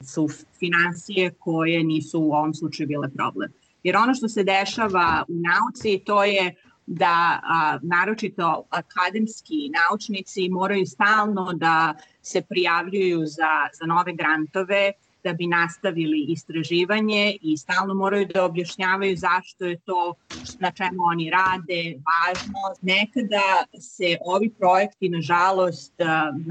su 0.00 0.28
financije 0.58 1.30
koje 1.38 1.84
nisu 1.84 2.20
u 2.20 2.32
ovom 2.32 2.54
slučaju 2.54 2.86
bile 2.86 3.08
problem. 3.16 3.52
Jer 3.82 3.96
ono 3.96 4.14
što 4.14 4.28
se 4.28 4.44
dešava 4.44 5.24
u 5.28 5.32
nauci, 5.32 6.02
to 6.04 6.24
je 6.24 6.54
da 6.86 7.40
a, 7.42 7.78
naročito 7.82 8.64
akademski 8.70 9.70
naučnici 9.70 10.48
moraju 10.48 10.86
stalno 10.86 11.52
da 11.52 11.94
se 12.22 12.42
prijavljuju 12.48 13.26
za, 13.26 13.52
za 13.80 13.86
nove 13.86 14.12
grantove, 14.12 14.92
da 15.28 15.32
bi 15.32 15.46
nastavili 15.46 16.24
istraživanje 16.28 17.36
i 17.42 17.56
stalno 17.56 17.94
moraju 17.94 18.26
da 18.34 18.44
objašnjavaju 18.44 19.16
zašto 19.16 19.64
je 19.64 19.78
to 19.78 20.14
na 20.60 20.70
čemu 20.70 21.00
oni 21.12 21.30
rade 21.30 21.82
važno. 22.08 22.62
Nekada 22.82 23.48
se 23.80 24.16
ovi 24.24 24.50
projekti, 24.58 25.08
nažalost, 25.08 25.94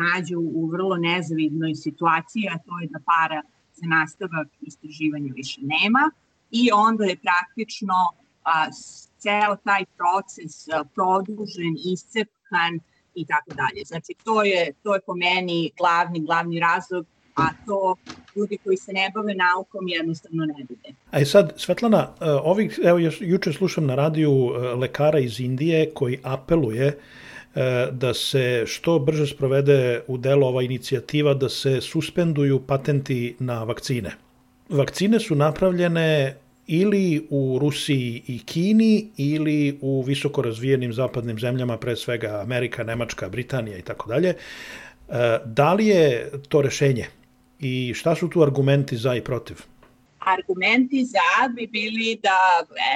nađu 0.03 0.39
u 0.39 0.67
vrlo 0.71 0.97
nezavidnoj 0.97 1.75
situaciji, 1.75 2.43
a 2.53 2.57
to 2.57 2.79
je 2.81 2.87
da 2.93 2.99
para 3.11 3.41
za 3.73 3.87
nastavak 3.87 4.47
istraživanja 4.61 5.31
više 5.35 5.61
nema 5.61 6.11
i 6.51 6.69
onda 6.73 7.03
je 7.05 7.17
praktično 7.27 7.97
a, 8.43 8.67
ceo 9.17 9.55
taj 9.63 9.83
proces 9.97 10.67
a, 10.67 10.83
produžen, 10.95 11.73
iscepkan 11.93 12.79
i 13.15 13.25
tako 13.25 13.51
dalje. 13.61 13.81
Znači, 13.85 14.13
to 14.23 14.43
je, 14.43 14.73
to 14.83 14.95
je 14.95 15.01
po 15.05 15.15
meni 15.15 15.71
glavni, 15.77 16.19
glavni 16.19 16.59
razlog 16.59 17.05
a 17.37 17.49
to 17.65 17.95
ljudi 18.35 18.57
koji 18.63 18.77
se 18.77 18.93
ne 18.93 19.11
bave 19.13 19.35
naukom 19.35 19.87
jednostavno 19.87 20.45
ne 20.45 20.65
vide. 20.69 20.89
A 21.11 21.19
i 21.19 21.25
sad, 21.25 21.53
Svetlana, 21.57 22.07
e, 22.21 22.31
ovih, 22.31 22.79
evo 22.83 22.97
još 22.99 23.17
juče 23.21 23.53
slušam 23.53 23.85
na 23.85 23.95
radiju 23.95 24.31
e, 24.31 24.59
lekara 24.59 25.19
iz 25.19 25.39
Indije 25.39 25.89
koji 25.93 26.19
apeluje 26.23 26.87
e, 26.87 26.95
da 27.91 28.13
se 28.13 28.63
što 28.65 28.99
brže 28.99 29.27
sprovede 29.27 30.01
u 30.07 30.17
delo 30.17 30.47
ova 30.47 30.63
inicijativa 30.63 31.33
da 31.33 31.49
se 31.49 31.81
suspenduju 31.81 32.59
patenti 32.67 33.35
na 33.39 33.63
vakcine. 33.63 34.11
Vakcine 34.69 35.19
su 35.19 35.35
napravljene 35.35 36.35
ili 36.67 37.27
u 37.29 37.59
Rusiji 37.61 38.23
i 38.27 38.39
Kini 38.39 39.09
ili 39.17 39.77
u 39.81 40.01
visoko 40.01 40.41
razvijenim 40.41 40.93
zapadnim 40.93 41.39
zemljama, 41.39 41.77
pre 41.77 41.95
svega 41.95 42.39
Amerika, 42.41 42.83
Nemačka, 42.83 43.29
Britanija 43.29 43.77
i 43.77 43.81
tako 43.81 44.09
dalje. 44.09 44.33
Da 45.45 45.73
li 45.73 45.87
je 45.87 46.31
to 46.49 46.61
rešenje? 46.61 47.05
I 47.59 47.93
šta 47.95 48.15
su 48.15 48.29
tu 48.29 48.41
argumenti 48.41 48.97
za 48.97 49.15
i 49.15 49.23
protiv? 49.23 49.57
Argumenti 50.19 51.05
za 51.05 51.47
bi 51.55 51.67
bili 51.67 52.19
da, 52.23 52.39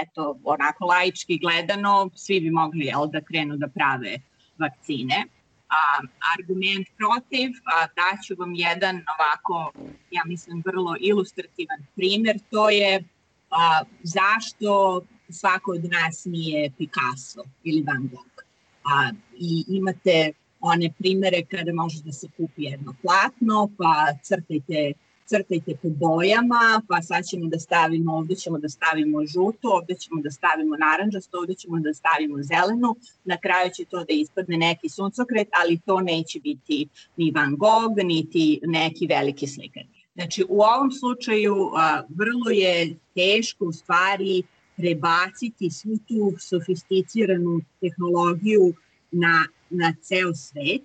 eto, 0.02 0.40
onako 0.44 0.86
laički 0.86 1.38
gledano, 1.38 2.10
svi 2.16 2.40
bi 2.40 2.50
mogli 2.50 2.86
jel, 2.86 3.08
da 3.08 3.22
krenu 3.22 3.58
da 3.58 3.68
prave 3.68 4.18
vakcine. 4.60 5.26
A, 5.70 6.02
argument 6.40 6.88
protiv, 6.98 7.52
a, 7.66 7.88
daću 7.96 8.36
vam 8.38 8.54
jedan 8.56 8.96
ovako, 9.16 9.72
ja 10.12 10.22
mislim, 10.26 10.64
vrlo 10.66 10.96
ilustrativan 11.00 11.80
primer, 11.96 12.40
to 12.50 12.70
je 12.70 13.04
a, 13.50 13.82
zašto 14.04 15.02
svako 15.30 15.72
od 15.72 15.84
nas 15.84 16.26
nije 16.26 16.72
Picasso 16.78 17.44
ili 17.64 17.82
Van 17.82 18.10
Gogh. 18.12 18.44
A, 18.84 19.12
I 19.38 19.66
imate 19.68 20.32
one 20.62 20.94
primere 20.98 21.44
kada 21.46 21.74
može 21.74 22.02
da 22.04 22.12
se 22.12 22.28
kupi 22.38 22.64
jedno 22.64 22.96
platno, 23.02 23.70
pa 23.78 23.94
crtajte 24.24 24.94
crtajte 25.32 25.76
po 25.82 25.90
bojama, 25.90 26.82
pa 26.88 27.02
sad 27.02 27.26
ćemo 27.26 27.46
da 27.48 27.60
stavimo, 27.60 28.16
ovde 28.16 28.36
ćemo 28.36 28.58
da 28.60 28.70
stavimo 28.70 29.26
žuto, 29.26 29.68
ovde 29.80 29.96
ćemo 29.96 30.22
da 30.22 30.32
stavimo 30.32 30.76
naranđasto, 30.78 31.38
ovde 31.38 31.54
ćemo 31.54 31.80
da 31.80 31.94
stavimo 31.94 32.44
zelenu, 32.44 32.96
na 33.26 33.38
kraju 33.38 33.70
će 33.76 33.86
to 33.86 33.98
da 33.98 34.14
ispadne 34.14 34.58
neki 34.58 34.90
suncokret, 34.90 35.48
ali 35.62 35.80
to 35.86 36.02
neće 36.02 36.40
biti 36.40 36.88
ni 37.18 37.32
Van 37.36 37.56
Gogh, 37.56 38.04
niti 38.04 38.60
neki 38.64 39.08
veliki 39.08 39.48
slikar. 39.48 39.84
Znači, 40.16 40.46
u 40.50 40.62
ovom 40.62 40.92
slučaju 40.92 41.56
a, 41.76 42.04
vrlo 42.10 42.50
je 42.50 42.96
teško 43.16 43.66
u 43.66 43.72
stvari 43.72 44.44
prebaciti 44.76 45.70
svu 45.70 45.98
tu 46.08 46.34
sofisticiranu 46.40 47.62
tehnologiju 47.82 48.74
na 49.12 49.48
na 49.72 49.94
ceo 50.02 50.34
svet. 50.34 50.84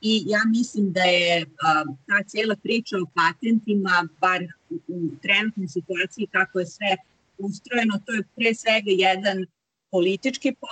I 0.00 0.22
ja 0.26 0.40
mislim 0.46 0.92
da 0.92 1.02
je 1.02 1.46
uh, 1.46 1.96
ta 2.06 2.24
cijela 2.26 2.56
priča 2.62 2.96
o 2.96 3.06
patentima, 3.14 4.08
bar 4.20 4.42
u, 4.70 4.74
u 4.88 5.10
trenutnoj 5.22 5.68
situaciji 5.68 6.26
kako 6.26 6.60
je 6.60 6.66
sve 6.66 6.96
ustrojeno, 7.38 8.00
to 8.06 8.12
je 8.12 8.22
pre 8.36 8.54
svega 8.54 8.90
jedan 8.90 9.46
politički 9.90 10.54
po, 10.60 10.66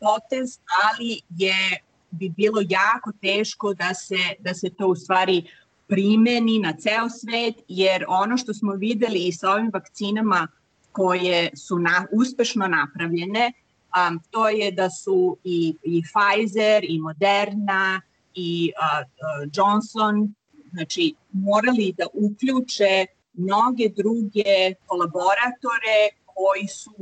potez, 0.00 0.58
ali 0.90 1.20
je 1.38 1.80
bi 2.10 2.28
bilo 2.28 2.62
jako 2.68 3.12
teško 3.20 3.74
da 3.74 3.94
se, 3.94 4.18
da 4.38 4.54
se 4.54 4.70
to 4.70 4.86
u 4.86 4.94
stvari 4.94 5.42
primeni 5.86 6.58
na 6.58 6.72
ceo 6.72 7.08
svet, 7.08 7.54
jer 7.68 8.04
ono 8.08 8.36
što 8.36 8.54
smo 8.54 8.72
videli 8.72 9.26
i 9.26 9.32
sa 9.32 9.50
ovim 9.50 9.70
vakcinama 9.72 10.48
koje 10.92 11.50
su 11.56 11.78
na, 11.78 12.06
uspešno 12.12 12.66
napravljene, 12.66 13.52
um, 13.96 14.20
to 14.30 14.48
je 14.48 14.70
da 14.70 14.90
su 14.90 15.36
i, 15.44 15.74
i 15.82 16.02
Pfizer 16.02 16.84
i 16.88 16.98
Moderna 16.98 18.00
i 18.34 18.72
uh, 18.76 19.06
uh, 19.06 19.50
Johnson 19.52 20.34
znači 20.72 21.14
morali 21.32 21.94
da 21.98 22.06
uključe 22.12 23.06
mnoge 23.32 23.88
druge 23.88 24.74
kolaboratore 24.86 26.00
koji 26.24 26.66
su 26.66 26.94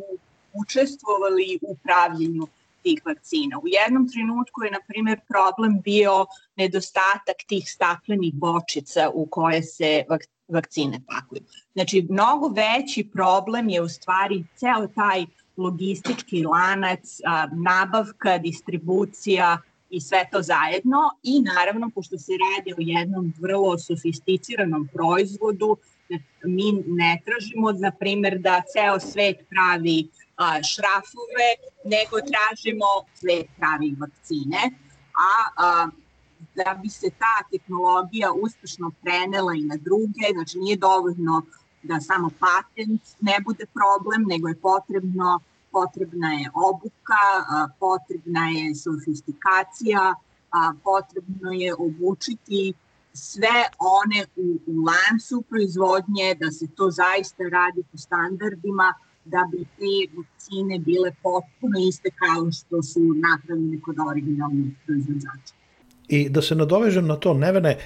učestvovali 0.52 1.58
u 1.62 1.76
pravljenju 1.76 2.46
tih 2.82 3.02
vakcina. 3.06 3.58
U 3.58 3.68
jednom 3.68 4.08
trenutku 4.08 4.62
je, 4.62 4.70
na 4.70 4.80
primjer, 4.88 5.20
problem 5.28 5.80
bio 5.80 6.26
nedostatak 6.56 7.36
tih 7.46 7.64
staklenih 7.66 8.34
bočica 8.34 9.10
u 9.14 9.26
koje 9.26 9.62
se 9.62 10.04
vak 10.08 10.22
vakcine 10.48 11.00
pakuju. 11.06 11.42
Znači, 11.72 12.06
mnogo 12.10 12.48
veći 12.48 13.10
problem 13.12 13.68
je 13.68 13.82
u 13.82 13.88
stvari 13.88 14.44
ceo 14.56 14.86
taj 14.94 15.26
logistički 15.58 16.44
lanac, 16.44 17.20
nabavka, 17.52 18.38
distribucija 18.38 19.58
i 19.90 20.00
sve 20.00 20.28
to 20.32 20.42
zajedno. 20.42 21.10
I 21.22 21.40
naravno 21.40 21.90
pošto 21.94 22.18
se 22.18 22.32
radi 22.32 22.72
o 22.72 22.76
jednom 22.78 23.32
vrlo 23.40 23.78
sofisticiranom 23.78 24.88
proizvodu 24.92 25.76
mi 26.44 26.72
ne 26.86 27.20
tražimo 27.24 27.72
na 27.72 27.90
primer 27.90 28.38
da 28.38 28.62
ceo 28.72 29.00
svet 29.00 29.36
pravi 29.50 30.08
šrafove 30.70 31.50
nego 31.84 32.16
tražimo 32.30 32.90
svet 33.14 33.46
pravi 33.58 33.96
vakcine. 34.00 34.62
A, 35.28 35.30
a 35.56 35.88
da 36.54 36.78
bi 36.82 36.88
se 36.88 37.10
ta 37.18 37.48
tehnologija 37.50 38.32
uspešno 38.32 38.90
prenela 39.02 39.54
i 39.54 39.64
na 39.64 39.76
druge 39.76 40.26
znači 40.34 40.58
nije 40.58 40.76
dovoljno 40.76 41.42
da 41.82 42.00
samo 42.00 42.30
patent 42.40 43.02
ne 43.20 43.36
bude 43.44 43.66
problem 43.66 44.24
nego 44.28 44.48
je 44.48 44.60
potrebno 44.60 45.40
potrebna 45.72 46.32
je 46.32 46.50
obuka, 46.54 47.24
potrebna 47.78 48.48
je 48.48 48.74
sofistikacija, 48.74 50.14
potrebno 50.84 51.52
je 51.52 51.74
obučiti 51.74 52.72
sve 53.12 53.58
one 53.78 54.24
u, 54.36 54.58
u 54.66 54.74
lancu 54.88 55.42
proizvodnje, 55.48 56.34
da 56.40 56.50
se 56.50 56.66
to 56.76 56.90
zaista 56.90 57.44
radi 57.52 57.82
po 57.92 57.98
standardima, 57.98 58.94
da 59.24 59.48
bi 59.52 59.64
te 59.64 60.16
vakcine 60.16 60.78
bile 60.78 61.12
potpuno 61.22 61.78
iste 61.88 62.10
kao 62.10 62.52
što 62.52 62.82
su 62.82 63.00
napravljene 63.00 63.80
kod 63.80 63.96
originalnih 64.10 64.72
proizvođača. 64.86 65.54
I 66.08 66.28
da 66.28 66.42
se 66.42 66.54
nadovežem 66.54 67.06
na 67.06 67.16
to, 67.16 67.34
Nevene, 67.34 67.76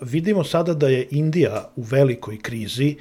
vidimo 0.00 0.44
sada 0.44 0.74
da 0.74 0.88
je 0.88 1.08
Indija 1.10 1.72
u 1.76 1.82
velikoj 1.82 2.38
krizi 2.38 2.96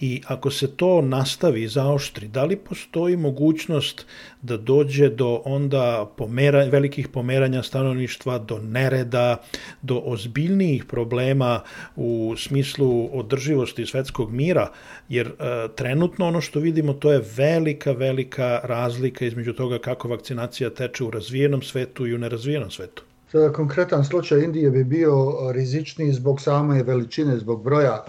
i 0.00 0.22
ako 0.26 0.50
se 0.50 0.76
to 0.76 1.02
nastavi 1.02 1.68
zaoštri, 1.68 2.28
da 2.28 2.44
li 2.44 2.56
postoji 2.56 3.16
mogućnost 3.16 4.06
da 4.42 4.56
dođe 4.56 5.08
do 5.08 5.42
onda 5.44 6.10
pomera, 6.16 6.64
velikih 6.64 7.08
pomeranja 7.08 7.62
stanovništva, 7.62 8.38
do 8.38 8.58
nereda, 8.58 9.36
do 9.82 10.02
ozbiljnijih 10.04 10.84
problema 10.84 11.60
u 11.96 12.34
smislu 12.38 13.18
održivosti 13.18 13.86
svetskog 13.86 14.32
mira, 14.32 14.70
jer 15.08 15.26
e, 15.26 15.32
trenutno 15.76 16.26
ono 16.26 16.40
što 16.40 16.60
vidimo 16.60 16.92
to 16.92 17.12
je 17.12 17.24
velika, 17.36 17.92
velika 17.92 18.60
razlika 18.64 19.24
između 19.24 19.52
toga 19.52 19.78
kako 19.78 20.08
vakcinacija 20.08 20.70
teče 20.70 21.04
u 21.04 21.10
razvijenom 21.10 21.62
svetu 21.62 22.06
i 22.06 22.14
u 22.14 22.18
nerazvijenom 22.18 22.70
svetu. 22.70 23.09
Sada 23.32 23.52
konkretan 23.52 24.04
slučaj 24.04 24.40
Indije 24.40 24.70
bi 24.70 24.84
bio 24.84 25.14
rizičniji 25.52 26.12
zbog 26.12 26.40
same 26.40 26.82
veličine, 26.82 27.36
zbog 27.38 27.62
broja, 27.62 28.04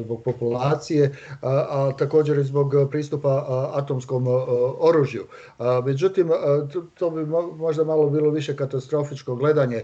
zbog 0.00 0.22
populacije, 0.22 1.16
a 1.42 1.92
također 1.98 2.38
i 2.38 2.44
zbog 2.44 2.72
pristupa 2.90 3.46
atomskom 3.72 4.24
oružju. 4.78 5.24
Međutim, 5.84 6.30
to 6.94 7.10
bi 7.10 7.26
možda 7.56 7.84
malo 7.84 8.10
bilo 8.10 8.30
više 8.30 8.56
katastrofičko 8.56 9.34
gledanje 9.34 9.82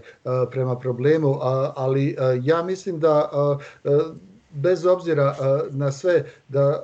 prema 0.51 0.79
problemu, 0.79 1.37
ali 1.75 2.15
ja 2.43 2.63
mislim 2.63 2.99
da 2.99 3.29
bez 4.51 4.85
obzira 4.85 5.35
na 5.69 5.91
sve 5.91 6.25
da 6.47 6.83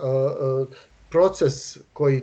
proces 1.09 1.77
koji 1.93 2.21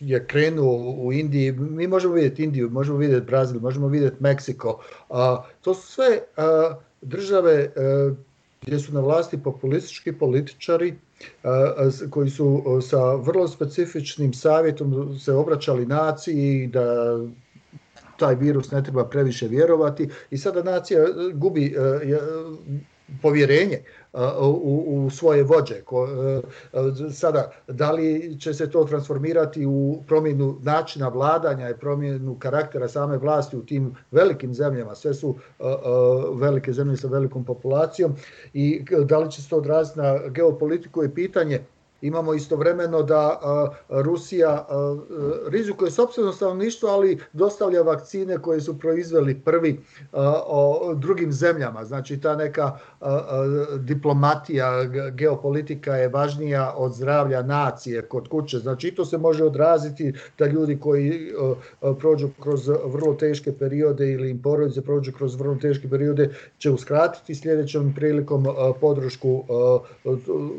je 0.00 0.26
krenuo 0.26 0.94
u 1.04 1.12
Indiji, 1.12 1.52
mi 1.52 1.86
možemo 1.86 2.14
vidjeti 2.14 2.44
Indiju, 2.44 2.70
možemo 2.70 2.98
vidjeti 2.98 3.26
Brazil, 3.26 3.60
možemo 3.60 3.88
vidjeti 3.88 4.16
Meksiko, 4.20 4.80
a, 5.10 5.42
to 5.60 5.74
su 5.74 5.92
sve 5.92 6.18
a, 6.36 6.74
države 7.02 7.72
a, 7.76 8.14
gdje 8.62 8.78
su 8.78 8.92
na 8.92 9.00
vlasti 9.00 9.38
populistički 9.38 10.12
političari 10.12 10.94
a, 11.44 11.74
koji 12.10 12.30
su 12.30 12.62
sa 12.88 13.14
vrlo 13.14 13.48
specifičnim 13.48 14.32
savjetom 14.32 15.18
se 15.18 15.32
obraćali 15.32 15.86
naciji 15.86 16.66
da 16.66 17.16
taj 18.18 18.34
virus 18.34 18.70
ne 18.70 18.84
treba 18.84 19.08
previše 19.08 19.48
vjerovati. 19.48 20.08
I 20.30 20.38
sada 20.38 20.62
nacija 20.62 21.06
gubi 21.34 21.74
povjerenje 23.22 23.82
u, 24.40 24.84
u 24.86 25.10
svoje 25.10 25.42
vođe. 25.42 25.80
Ko, 25.84 26.08
e, 26.08 27.10
sada, 27.12 27.52
da 27.68 27.92
li 27.92 28.36
će 28.40 28.54
se 28.54 28.70
to 28.70 28.84
transformirati 28.84 29.66
u 29.66 30.02
promjenu 30.06 30.58
načina 30.62 31.08
vladanja 31.08 31.70
i 31.70 31.76
promjenu 31.76 32.36
karaktera 32.38 32.88
same 32.88 33.16
vlasti 33.16 33.56
u 33.56 33.66
tim 33.66 33.94
velikim 34.10 34.54
zemljama, 34.54 34.94
sve 34.94 35.14
su 35.14 35.36
velike 36.34 36.72
zemlje 36.72 36.96
sa 36.96 37.08
velikom 37.08 37.44
populacijom 37.44 38.14
i 38.52 38.84
da 39.04 39.18
li 39.18 39.30
će 39.30 39.42
se 39.42 39.48
to 39.48 39.56
odraziti 39.56 39.98
na 39.98 40.18
geopolitiku 40.28 41.02
je 41.02 41.14
pitanje 41.14 41.60
imamo 42.02 42.34
istovremeno 42.34 43.02
da 43.02 43.40
Rusija 43.88 44.66
rizikuje 45.48 45.90
sobstveno 45.90 46.32
stanovništvo, 46.32 46.88
ali 46.88 47.18
dostavlja 47.32 47.82
vakcine 47.82 48.38
koje 48.38 48.60
su 48.60 48.78
proizveli 48.78 49.40
prvi 49.40 49.80
o 50.46 50.94
drugim 50.94 51.32
zemljama. 51.32 51.84
Znači 51.84 52.20
ta 52.20 52.36
neka 52.36 52.78
diplomatija, 53.78 54.84
geopolitika 55.10 55.96
je 55.96 56.08
važnija 56.08 56.74
od 56.76 56.92
zdravlja 56.92 57.42
nacije 57.42 58.02
kod 58.02 58.28
kuće. 58.28 58.58
Znači 58.58 58.90
to 58.90 59.04
se 59.04 59.18
može 59.18 59.44
odraziti 59.44 60.12
da 60.38 60.46
ljudi 60.46 60.78
koji 60.80 61.32
prođu 61.98 62.28
kroz 62.40 62.68
vrlo 62.84 63.14
teške 63.14 63.52
periode 63.52 64.12
ili 64.12 64.30
im 64.30 64.42
porodice 64.42 64.82
prođu 64.82 65.12
kroz 65.12 65.34
vrlo 65.34 65.54
teške 65.54 65.88
periode 65.88 66.34
će 66.58 66.70
uskratiti 66.70 67.34
sljedećom 67.34 67.92
prilikom 67.96 68.46
podršku 68.80 69.44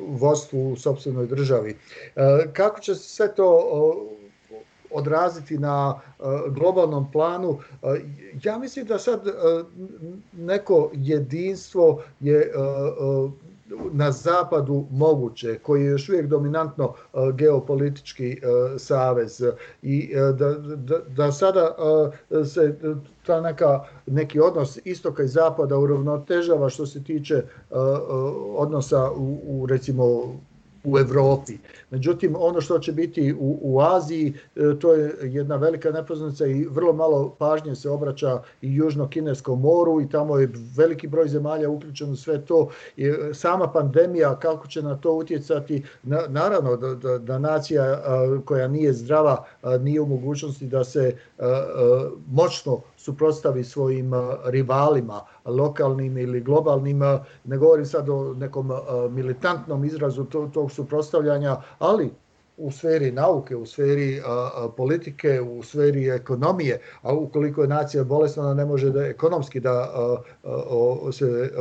vodstvu 0.07 0.71
u 0.71 0.75
sobstvenoj 0.75 1.27
državi. 1.35 1.77
E, 2.15 2.47
kako 2.53 2.79
će 2.79 2.95
se 2.95 3.09
sve 3.09 3.35
to 3.35 3.69
odraziti 4.91 5.57
na 5.57 5.99
e, 5.99 6.23
globalnom 6.49 7.11
planu. 7.11 7.59
E, 7.83 7.87
ja 8.43 8.57
mislim 8.57 8.85
da 8.85 8.99
sad 8.99 9.21
neko 10.33 10.89
jedinstvo 10.93 12.03
je 12.19 12.53
na 13.91 14.11
zapadu 14.11 14.85
moguće, 14.91 15.59
koji 15.59 15.83
je 15.83 15.91
još 15.91 16.09
uvijek 16.09 16.27
dominantno 16.27 16.93
geopolitički 17.33 18.37
savez 18.77 19.41
i 19.81 20.13
da, 20.15 20.53
da, 20.75 20.99
da 20.99 21.31
sada 21.31 21.75
se 22.45 22.75
ta 23.25 23.41
neka, 23.41 23.83
neki 24.05 24.39
odnos 24.39 24.79
istoka 24.83 25.23
i 25.23 25.27
zapada 25.27 25.77
uravnotežava 25.77 26.69
što 26.69 26.85
se 26.85 27.03
tiče 27.03 27.43
odnosa 28.55 29.11
u, 29.11 29.39
u 29.45 29.65
recimo 29.65 30.35
u 30.83 30.99
Evropi. 30.99 31.57
Međutim, 31.89 32.35
ono 32.39 32.61
što 32.61 32.79
će 32.79 32.91
biti 32.91 33.33
u, 33.33 33.59
u 33.61 33.81
Aziji, 33.81 34.33
e, 34.55 34.79
to 34.79 34.93
je 34.93 35.15
jedna 35.21 35.55
velika 35.55 35.91
nepoznanica 35.91 36.45
i 36.45 36.65
vrlo 36.65 36.93
malo 36.93 37.35
pažnje 37.39 37.75
se 37.75 37.89
obraća 37.89 38.41
i 38.61 38.79
Južno-Kineskom 38.79 39.59
moru 39.59 40.01
i 40.01 40.09
tamo 40.09 40.37
je 40.37 40.51
veliki 40.75 41.07
broj 41.07 41.27
zemalja 41.27 41.69
uključen 41.69 42.11
u 42.11 42.15
sve 42.15 42.45
to. 42.45 42.69
I 42.97 43.05
e, 43.05 43.33
sama 43.33 43.71
pandemija, 43.71 44.39
kako 44.39 44.67
će 44.67 44.81
na 44.81 44.97
to 44.97 45.13
utjecati, 45.13 45.83
na, 46.03 46.21
naravno 46.27 46.75
da, 46.75 46.95
da, 46.95 47.17
da 47.17 47.39
nacija 47.39 48.01
koja 48.45 48.67
nije 48.67 48.93
zdrava 48.93 49.45
nije 49.79 50.01
u 50.01 50.05
mogućnosti 50.05 50.67
da 50.67 50.83
se 50.83 51.15
moćno 52.27 52.81
suprotstavi 53.03 53.63
svojim 53.63 54.11
rivalima, 54.45 55.21
lokalnim 55.45 56.17
ili 56.17 56.41
globalnim, 56.41 56.99
ne 57.43 57.57
govorim 57.57 57.85
sad 57.85 58.09
o 58.09 58.33
nekom 58.33 58.71
militantnom 59.09 59.85
izrazu 59.85 60.25
tog 60.53 60.71
suprotstavljanja, 60.71 61.57
ali 61.79 62.11
u 62.57 62.71
sferi 62.71 63.11
nauke, 63.11 63.55
u 63.55 63.65
sferi 63.65 64.21
politike, 64.77 65.41
u 65.41 65.63
sferi 65.63 66.09
ekonomije, 66.09 66.79
a 67.01 67.13
ukoliko 67.13 67.61
je 67.61 67.67
nacija 67.67 68.03
bolesna, 68.03 68.43
ona 68.43 68.53
ne 68.53 68.65
može 68.65 68.89
da 68.89 69.05
ekonomski 69.05 69.59
da 69.59 69.93
se 71.11 71.51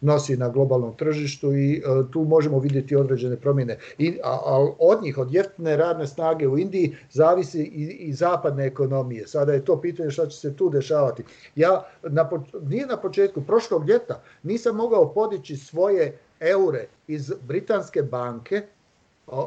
nosi 0.00 0.36
na 0.36 0.48
globalnom 0.48 0.96
tržištu 0.96 1.52
i 1.56 1.82
tu 2.12 2.24
možemo 2.24 2.58
vidjeti 2.58 2.96
određene 2.96 3.36
promjene. 3.36 3.78
I, 3.98 4.18
a 4.24 4.66
od 4.78 5.02
njih, 5.02 5.18
od 5.18 5.34
jeftine 5.34 5.76
radne 5.76 6.06
snage 6.06 6.48
u 6.48 6.58
Indiji, 6.58 6.96
zavisi 7.10 7.62
i, 7.62 8.08
i 8.08 8.12
zapadne 8.12 8.66
ekonomije. 8.66 9.26
Sada 9.26 9.52
je 9.52 9.64
to 9.64 9.80
pitanje 9.80 10.10
šta 10.10 10.26
će 10.26 10.38
se 10.38 10.56
tu 10.56 10.70
dešavati. 10.70 11.24
Ja 11.54 11.84
na, 12.02 12.30
nije 12.62 12.86
na 12.86 12.96
početku 12.96 13.42
prošlog 13.42 13.88
ljeta 13.88 14.22
nisam 14.42 14.76
mogao 14.76 15.12
podići 15.14 15.56
svoje 15.56 16.18
eure 16.40 16.86
iz 17.06 17.32
britanske 17.46 18.02
banke, 18.02 18.62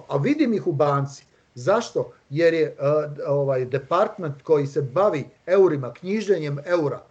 a 0.08 0.18
vidim 0.18 0.54
ih 0.54 0.68
u 0.68 0.72
banci. 0.72 1.26
Zašto? 1.56 2.12
Jer 2.30 2.54
je 2.54 2.76
ovaj 3.28 3.66
department 3.66 4.42
koji 4.42 4.68
se 4.68 4.82
bavi 4.82 5.26
eurima, 5.46 5.94
knjiženjem 5.94 6.60
eura 6.66 7.02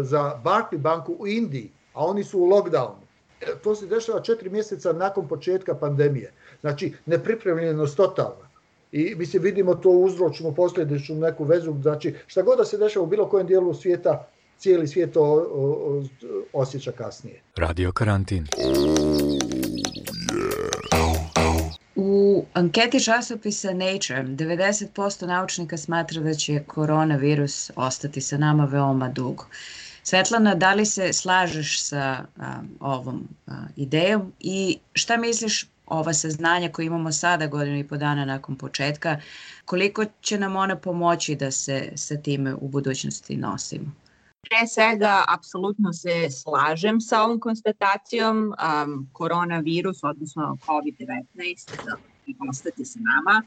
za 0.00 0.40
Barclay 0.44 0.78
banku 0.78 1.16
u 1.18 1.26
Indiji, 1.26 1.72
a 1.94 2.04
oni 2.04 2.24
su 2.24 2.40
u 2.40 2.46
lockdownu. 2.46 3.04
E, 3.40 3.46
to 3.62 3.74
se 3.74 3.86
dešava 3.86 4.20
četiri 4.20 4.50
mjeseca 4.50 4.92
nakon 4.92 5.28
početka 5.28 5.74
pandemije. 5.74 6.32
Znači, 6.60 6.92
nepripremljenost 7.06 7.96
totalna. 7.96 8.48
I 8.92 9.14
mislim, 9.14 9.42
vidimo 9.42 9.74
to 9.74 9.90
uzročno 9.90 10.54
posljedičnu 10.54 11.16
neku 11.16 11.44
vezu. 11.44 11.74
Znači, 11.82 12.14
šta 12.26 12.42
god 12.42 12.58
da 12.58 12.64
se 12.64 12.78
dešava 12.78 13.04
u 13.04 13.08
bilo 13.08 13.28
kojem 13.28 13.46
dijelu 13.46 13.74
svijeta, 13.74 14.28
cijeli 14.58 14.88
svijet 14.88 15.12
to 15.12 15.48
osjeća 16.52 16.92
kasnije. 16.92 17.42
Radio 17.56 17.92
karantin. 17.92 18.46
Anketi 22.52 23.00
časopisa 23.00 23.72
Nature 23.72 24.24
90% 24.24 25.26
naučnika 25.26 25.76
smatra 25.76 26.22
da 26.22 26.34
će 26.34 26.62
koronavirus 26.66 27.70
ostati 27.76 28.20
sa 28.20 28.38
nama 28.38 28.64
veoma 28.64 29.08
dugo. 29.08 29.46
Svetlana, 30.02 30.54
da 30.54 30.74
li 30.74 30.86
se 30.86 31.12
slažeš 31.12 31.82
sa 31.82 32.24
a, 32.38 32.62
ovom 32.80 33.28
a, 33.46 33.52
idejom 33.76 34.32
i 34.40 34.78
šta 34.92 35.16
misliš 35.16 35.66
ova 35.86 36.14
saznanja 36.14 36.72
koje 36.72 36.86
imamo 36.86 37.12
sada 37.12 37.46
godinu 37.46 37.78
i 37.78 37.88
po 37.88 37.96
dana 37.96 38.24
nakon 38.24 38.56
početka, 38.56 39.20
koliko 39.64 40.04
će 40.20 40.38
nam 40.38 40.56
ona 40.56 40.76
pomoći 40.76 41.34
da 41.34 41.50
se 41.50 41.92
sa 41.94 42.16
time 42.16 42.54
u 42.54 42.68
budućnosti 42.68 43.36
nosimo? 43.36 43.92
Pre 44.40 44.68
svega, 44.68 45.24
apsolutno 45.28 45.92
se 45.92 46.30
slažem 46.30 47.00
sa 47.00 47.22
ovom 47.22 47.40
konstatacijom. 47.40 48.54
Um, 48.84 49.08
koronavirus, 49.12 50.04
odnosno 50.04 50.56
COVID-19, 50.66 51.84
da 51.84 52.13
ostati 52.50 52.84
sa 52.84 52.98
nama. 53.00 53.42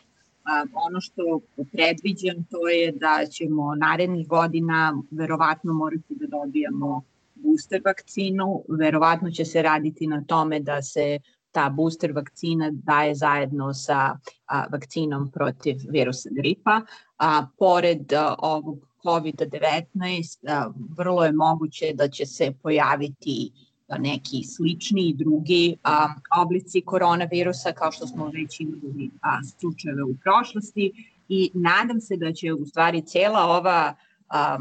Um, 0.47 0.71
ono 0.73 1.01
što 1.01 1.39
predviđam 1.71 2.43
to 2.51 2.67
je 2.67 2.91
da 2.91 3.25
ćemo 3.31 3.75
narednih 3.75 4.27
godina 4.27 5.01
verovatno 5.11 5.73
morati 5.73 6.15
da 6.15 6.27
dobijamo 6.27 7.03
booster 7.35 7.81
vakcinu. 7.85 8.63
Verovatno 8.79 9.31
će 9.31 9.45
se 9.45 9.61
raditi 9.61 10.07
na 10.07 10.23
tome 10.27 10.59
da 10.59 10.81
se 10.81 11.19
ta 11.51 11.69
booster 11.69 12.11
vakcina 12.11 12.69
daje 12.71 13.15
zajedno 13.15 13.73
sa 13.73 14.17
a, 14.45 14.65
vakcinom 14.71 15.31
protiv 15.31 15.77
virusa 15.89 16.29
gripa. 16.31 16.81
A, 17.17 17.47
pored 17.57 18.13
a, 18.13 18.35
ovog 18.39 18.87
COVID-19 19.03 20.71
vrlo 20.97 21.25
je 21.25 21.31
moguće 21.31 21.93
da 21.93 22.07
će 22.07 22.25
se 22.25 22.53
pojaviti 22.63 23.51
neki 23.99 24.43
slični 24.43 25.09
i 25.09 25.13
drugi 25.13 25.77
a, 25.83 26.13
oblici 26.37 26.81
koronavirusa 26.81 27.71
kao 27.71 27.91
što 27.91 28.07
smo 28.07 28.29
već 28.29 28.59
imali 28.59 29.09
a, 29.21 29.43
slučajeve 29.59 30.03
u 30.03 30.15
prošlosti 30.23 30.91
i 31.29 31.51
nadam 31.53 32.01
se 32.01 32.17
da 32.17 32.33
će 32.33 32.53
u 32.53 32.65
stvari 32.65 33.01
cela 33.01 33.43
ova 33.45 33.95
a, 34.29 34.57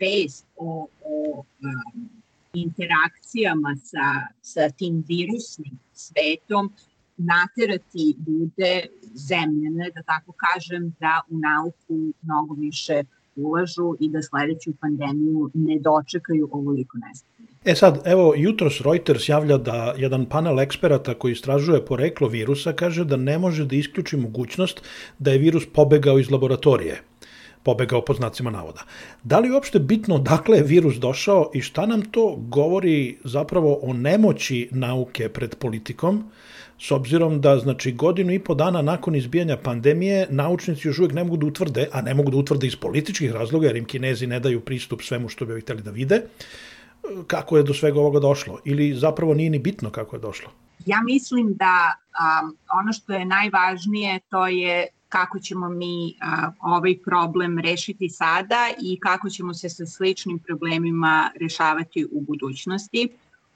vest 0.00 0.46
o, 0.56 0.86
o 1.04 1.44
a, 1.62 1.68
interakcijama 2.52 3.76
sa, 3.84 4.34
sa 4.42 4.70
tim 4.70 5.04
virusnim 5.08 5.78
svetom 5.92 6.72
naterati 7.16 8.16
ljude 8.26 8.86
zemljene, 9.14 9.90
da 9.94 10.02
tako 10.02 10.32
kažem, 10.32 10.94
da 11.00 11.20
u 11.30 11.38
nauku 11.38 12.12
mnogo 12.22 12.54
više 12.54 13.02
ulažu 13.36 13.94
i 14.00 14.08
da 14.08 14.22
sledeću 14.22 14.72
pandemiju 14.80 15.50
ne 15.54 15.78
dočekaju 15.80 16.48
ovoliko 16.52 16.98
nestane. 16.98 17.33
E 17.64 17.74
sad, 17.74 18.02
evo, 18.04 18.34
jutros 18.36 18.80
Reuters 18.80 19.28
javlja 19.28 19.56
da 19.56 19.94
jedan 19.96 20.26
panel 20.26 20.60
eksperata 20.60 21.14
koji 21.14 21.32
istražuje 21.32 21.84
poreklo 21.84 22.28
virusa 22.28 22.72
kaže 22.72 23.04
da 23.04 23.16
ne 23.16 23.38
može 23.38 23.64
da 23.64 23.76
isključi 23.76 24.16
mogućnost 24.16 24.82
da 25.18 25.32
je 25.32 25.38
virus 25.38 25.66
pobegao 25.72 26.18
iz 26.18 26.30
laboratorije 26.30 27.00
pobegao 27.62 28.04
po 28.04 28.14
znacima 28.14 28.50
navoda. 28.50 28.82
Da 29.22 29.38
li 29.38 29.48
je 29.48 29.54
uopšte 29.54 29.78
bitno 29.78 30.18
dakle 30.18 30.56
je 30.56 30.62
virus 30.62 30.96
došao 30.96 31.50
i 31.54 31.60
šta 31.60 31.86
nam 31.86 32.02
to 32.02 32.36
govori 32.38 33.16
zapravo 33.24 33.78
o 33.82 33.92
nemoći 33.92 34.68
nauke 34.70 35.28
pred 35.28 35.54
politikom, 35.54 36.24
s 36.78 36.90
obzirom 36.90 37.40
da 37.40 37.58
znači 37.58 37.92
godinu 37.92 38.32
i 38.32 38.38
po 38.38 38.54
dana 38.54 38.82
nakon 38.82 39.14
izbijanja 39.14 39.56
pandemije 39.56 40.26
naučnici 40.30 40.88
još 40.88 40.98
uvijek 40.98 41.14
ne 41.14 41.24
mogu 41.24 41.36
da 41.36 41.46
utvrde, 41.46 41.88
a 41.92 42.02
ne 42.02 42.14
mogu 42.14 42.30
da 42.30 42.36
utvrde 42.36 42.66
iz 42.66 42.76
političkih 42.76 43.32
razloga, 43.32 43.66
jer 43.66 43.76
im 43.76 43.84
kinezi 43.84 44.26
ne 44.26 44.40
daju 44.40 44.60
pristup 44.60 45.02
svemu 45.02 45.28
što 45.28 45.46
bi 45.46 45.60
hteli 45.60 45.82
da 45.82 45.90
vide, 45.90 46.22
kako 47.26 47.56
je 47.56 47.62
do 47.62 47.74
svega 47.74 48.00
ovoga 48.00 48.20
došlo 48.20 48.58
ili 48.64 48.94
zapravo 48.94 49.34
nije 49.34 49.50
ni 49.50 49.58
bitno 49.58 49.90
kako 49.90 50.16
je 50.16 50.20
došlo? 50.20 50.50
Ja 50.86 51.00
mislim 51.04 51.54
da 51.54 51.94
um, 51.94 52.56
ono 52.80 52.92
što 52.92 53.12
je 53.12 53.24
najvažnije 53.24 54.20
to 54.30 54.46
je 54.46 54.86
kako 55.08 55.38
ćemo 55.38 55.68
mi 55.68 56.16
a, 56.20 56.50
ovaj 56.60 56.94
problem 57.04 57.58
rešiti 57.58 58.08
sada 58.08 58.68
i 58.82 58.98
kako 59.00 59.30
ćemo 59.30 59.54
se 59.54 59.68
sa 59.68 59.86
sličnim 59.86 60.38
problemima 60.38 61.30
rešavati 61.40 62.06
u 62.12 62.20
budućnosti. 62.20 63.08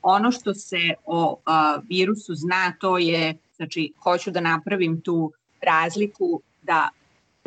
Ono 0.03 0.33
što 0.33 0.55
se 0.55 0.95
o 1.07 1.41
a, 1.47 1.79
virusu 1.89 2.35
zna 2.35 2.73
to 2.81 2.99
je, 2.99 3.39
znači 3.57 3.93
hoću 4.03 4.31
da 4.31 4.41
napravim 4.41 5.01
tu 5.01 5.33
razliku 5.63 6.43
da 6.63 6.89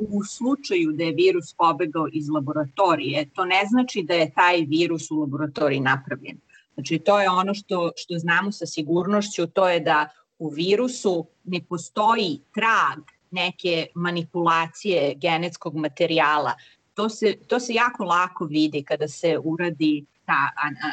u 0.10 0.24
slučaju 0.24 0.92
da 0.92 1.04
je 1.04 1.14
virus 1.14 1.54
pobegao 1.54 2.08
iz 2.14 2.30
laboratorije, 2.30 3.30
to 3.36 3.46
ne 3.46 3.62
znači 3.70 4.04
da 4.04 4.14
je 4.14 4.32
taj 4.32 4.62
virus 4.62 5.12
u 5.12 5.20
laboratoriji 5.20 5.80
napravljen. 5.80 6.38
Znači 6.74 7.00
to 7.00 7.22
je 7.22 7.30
ono 7.30 7.54
što, 7.54 7.92
što 7.96 8.18
znamo 8.18 8.52
sa 8.52 8.66
sigurnošću, 8.66 9.48
to 9.48 9.70
je 9.70 9.80
da 9.80 10.10
u 10.40 10.50
virusu 10.50 11.26
ne 11.44 11.62
postoji 11.70 12.40
trag 12.54 13.04
neke 13.32 13.88
manipulacije 13.96 15.14
genetskog 15.16 15.76
materijala. 15.76 16.54
To 16.94 17.10
se, 17.10 17.36
to 17.48 17.60
se 17.60 17.74
jako 17.74 18.04
lako 18.04 18.46
vidi 18.46 18.84
kada 18.84 19.08
se 19.08 19.38
uradi 19.44 20.06
ta 20.26 20.50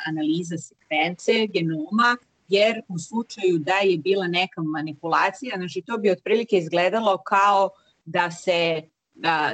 analiza 0.06 0.58
sekvence 0.58 1.46
genoma, 1.46 2.16
jer 2.48 2.80
u 2.88 2.98
slučaju 2.98 3.58
da 3.58 3.74
je 3.74 3.98
bila 3.98 4.26
neka 4.26 4.62
manipulacija, 4.62 5.56
znači 5.56 5.82
to 5.82 5.98
bi 5.98 6.10
otprilike 6.10 6.56
izgledalo 6.58 7.18
kao 7.18 7.70
da 8.04 8.30
se 8.30 8.82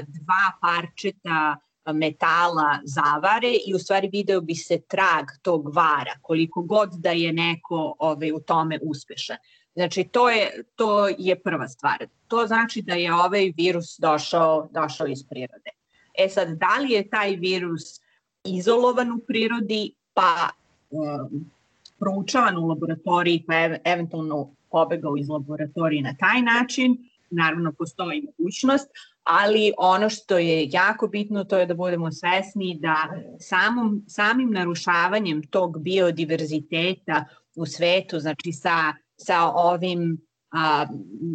dva 0.07 0.45
parčeta 0.61 1.57
metala 1.93 2.79
zavare 2.85 3.53
i 3.67 3.75
u 3.75 3.79
stvari 3.79 4.09
video 4.13 4.41
bi 4.41 4.55
se 4.55 4.81
trag 4.81 5.27
tog 5.43 5.75
vara, 5.75 6.15
koliko 6.23 6.63
god 6.63 6.91
da 6.95 7.11
je 7.11 7.33
neko 7.33 7.95
ovaj, 7.99 8.33
u 8.33 8.41
tome 8.41 8.79
uspešan. 8.83 9.37
Znači, 9.75 10.05
to 10.05 10.31
je, 10.31 10.65
to 10.77 11.09
je 11.19 11.41
prva 11.41 11.69
stvar. 11.69 12.07
To 12.29 12.47
znači 12.47 12.83
da 12.83 12.95
je 12.95 13.15
ovaj 13.15 13.53
virus 13.57 13.97
došao, 13.99 14.69
došao 14.73 15.07
iz 15.07 15.25
prirode. 15.31 15.71
E 16.19 16.29
sad, 16.29 16.49
da 16.49 16.79
li 16.83 16.93
je 16.93 17.09
taj 17.09 17.37
virus 17.37 18.01
izolovan 18.45 19.13
u 19.13 19.19
prirodi, 19.19 19.93
pa 20.15 20.49
um, 20.91 21.51
proučavan 21.99 22.59
u 22.59 22.67
laboratoriji, 22.67 23.45
pa 23.47 23.55
ev 23.55 23.77
eventualno 23.85 24.51
pobegao 24.71 25.17
iz 25.17 25.29
laboratorije 25.29 26.03
na 26.03 26.15
taj 26.19 26.43
način, 26.43 27.11
naravno 27.31 27.73
postoji 27.79 28.23
mogućnost, 28.23 28.89
ali 29.23 29.73
ono 29.79 30.11
što 30.11 30.39
je 30.39 30.69
jako 30.71 31.09
bitno 31.09 31.45
to 31.45 31.59
je 31.59 31.67
da 31.67 31.75
budemo 31.75 32.13
svesni 32.13 32.79
da 32.81 32.97
samom, 33.41 34.05
samim 34.09 34.51
narušavanjem 34.51 35.43
tog 35.43 35.83
biodiverziteta 35.83 37.25
u 37.55 37.67
svetu, 37.67 38.21
znači 38.21 38.53
sa 38.53 38.95
sa 39.17 39.51
ovim 39.55 40.19
a, 40.51 40.87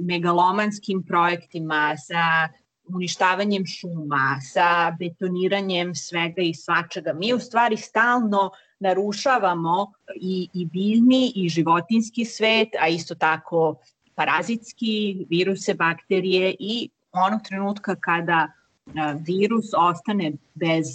megalomanskim 0.07 1.03
projektima, 1.03 1.95
sa 1.97 2.49
uništavanjem 2.93 3.65
šuma, 3.65 4.39
sa 4.41 4.95
betoniranjem 4.99 5.95
svega 5.95 6.41
i 6.41 6.53
svačega. 6.53 7.13
Mi 7.13 7.33
u 7.33 7.39
stvari 7.39 7.77
stalno 7.77 8.51
narušavamo 8.79 9.93
i, 10.15 10.49
i 10.53 10.65
biljni 10.65 11.31
i 11.35 11.49
životinski 11.49 12.25
svet, 12.25 12.69
a 12.79 12.87
isto 12.87 13.15
tako 13.15 13.75
parazitski, 14.19 15.25
viruse, 15.29 15.73
bakterije 15.73 16.55
i 16.59 16.89
onog 17.11 17.41
trenutka 17.47 17.95
kada 17.95 18.47
a, 18.95 19.11
virus 19.27 19.65
ostane 19.77 20.31
bez 20.53 20.87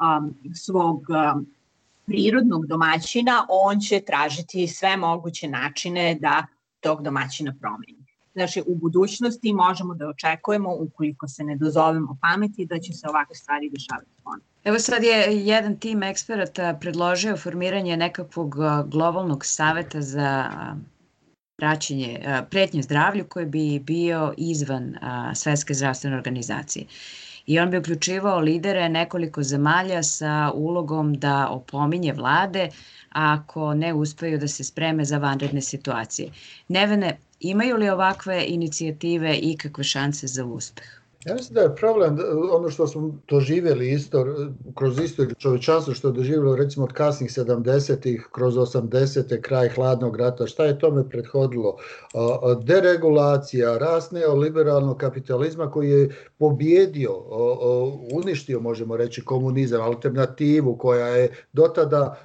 um, 0.00 0.34
svog 0.54 1.06
um, 1.08 1.46
prirodnog 2.06 2.66
domaćina, 2.66 3.46
on 3.48 3.80
će 3.80 4.00
tražiti 4.00 4.66
sve 4.68 4.96
moguće 4.96 5.48
načine 5.48 6.14
da 6.20 6.46
tog 6.80 7.02
domaćina 7.02 7.54
promeni. 7.60 8.06
Znači, 8.34 8.62
u 8.66 8.74
budućnosti 8.74 9.52
možemo 9.52 9.94
da 9.94 10.08
očekujemo, 10.08 10.74
ukoliko 10.74 11.28
se 11.28 11.44
ne 11.44 11.56
dozovemo 11.56 12.16
pameti, 12.20 12.66
da 12.66 12.78
će 12.78 12.92
se 12.92 13.08
ovakve 13.08 13.34
stvari 13.34 13.70
dešavati 13.70 14.10
ponovno. 14.24 14.44
Evo 14.64 14.78
sad 14.78 15.02
je 15.02 15.46
jedan 15.46 15.76
tim 15.78 16.02
eksperata 16.02 16.78
predložio 16.80 17.36
formiranje 17.36 17.96
nekakvog 17.96 18.56
globalnog 18.86 19.44
saveta 19.44 20.00
za 20.00 20.50
praćenje, 21.56 22.20
pretnje 22.50 22.82
zdravlju 22.82 23.24
koji 23.28 23.46
bi 23.46 23.78
bio 23.78 24.34
izvan 24.36 24.96
Svetske 25.34 25.74
zdravstvene 25.74 26.16
organizacije 26.16 26.86
i 27.46 27.58
on 27.58 27.70
bi 27.70 27.78
uključivao 27.78 28.40
lidere 28.40 28.88
nekoliko 28.88 29.42
zemalja 29.42 30.02
sa 30.02 30.52
ulogom 30.54 31.14
da 31.14 31.48
opominje 31.48 32.12
vlade 32.12 32.68
ako 33.10 33.74
ne 33.74 33.94
uspeju 33.94 34.38
da 34.38 34.48
se 34.48 34.64
spreme 34.64 35.04
za 35.04 35.18
vanredne 35.18 35.60
situacije. 35.60 36.30
Nevene, 36.68 37.18
imaju 37.40 37.76
li 37.76 37.88
ovakve 37.90 38.44
inicijative 38.48 39.36
ikakve 39.36 39.84
šanse 39.84 40.26
za 40.26 40.44
uspeh? 40.44 41.05
Ja 41.26 41.34
mislim 41.34 41.54
da 41.54 41.60
je 41.60 41.76
problem 41.76 42.18
ono 42.52 42.70
što 42.70 42.86
smo 42.86 43.18
doživjeli 43.28 43.90
isto, 43.90 44.26
kroz 44.74 45.00
istoriju 45.00 45.34
čovečanstva 45.34 45.94
što 45.94 46.08
je 46.08 46.12
doživjelo 46.12 46.56
recimo 46.56 46.84
od 46.84 46.92
kasnih 46.92 47.30
70-ih 47.30 48.28
kroz 48.32 48.54
80-te 48.54 49.40
kraj 49.42 49.68
hladnog 49.68 50.16
rata, 50.16 50.46
šta 50.46 50.64
je 50.64 50.78
tome 50.78 51.08
prethodilo? 51.08 51.76
Deregulacija, 52.62 53.78
rast 53.78 54.12
neoliberalnog 54.12 54.96
kapitalizma 54.98 55.70
koji 55.70 55.90
je 55.90 56.16
pobjedio, 56.38 57.12
uništio 58.12 58.60
možemo 58.60 58.96
reći 58.96 59.24
komunizam, 59.24 59.82
alternativu 59.82 60.76
koja 60.78 61.06
je 61.06 61.30
dotada 61.52 62.16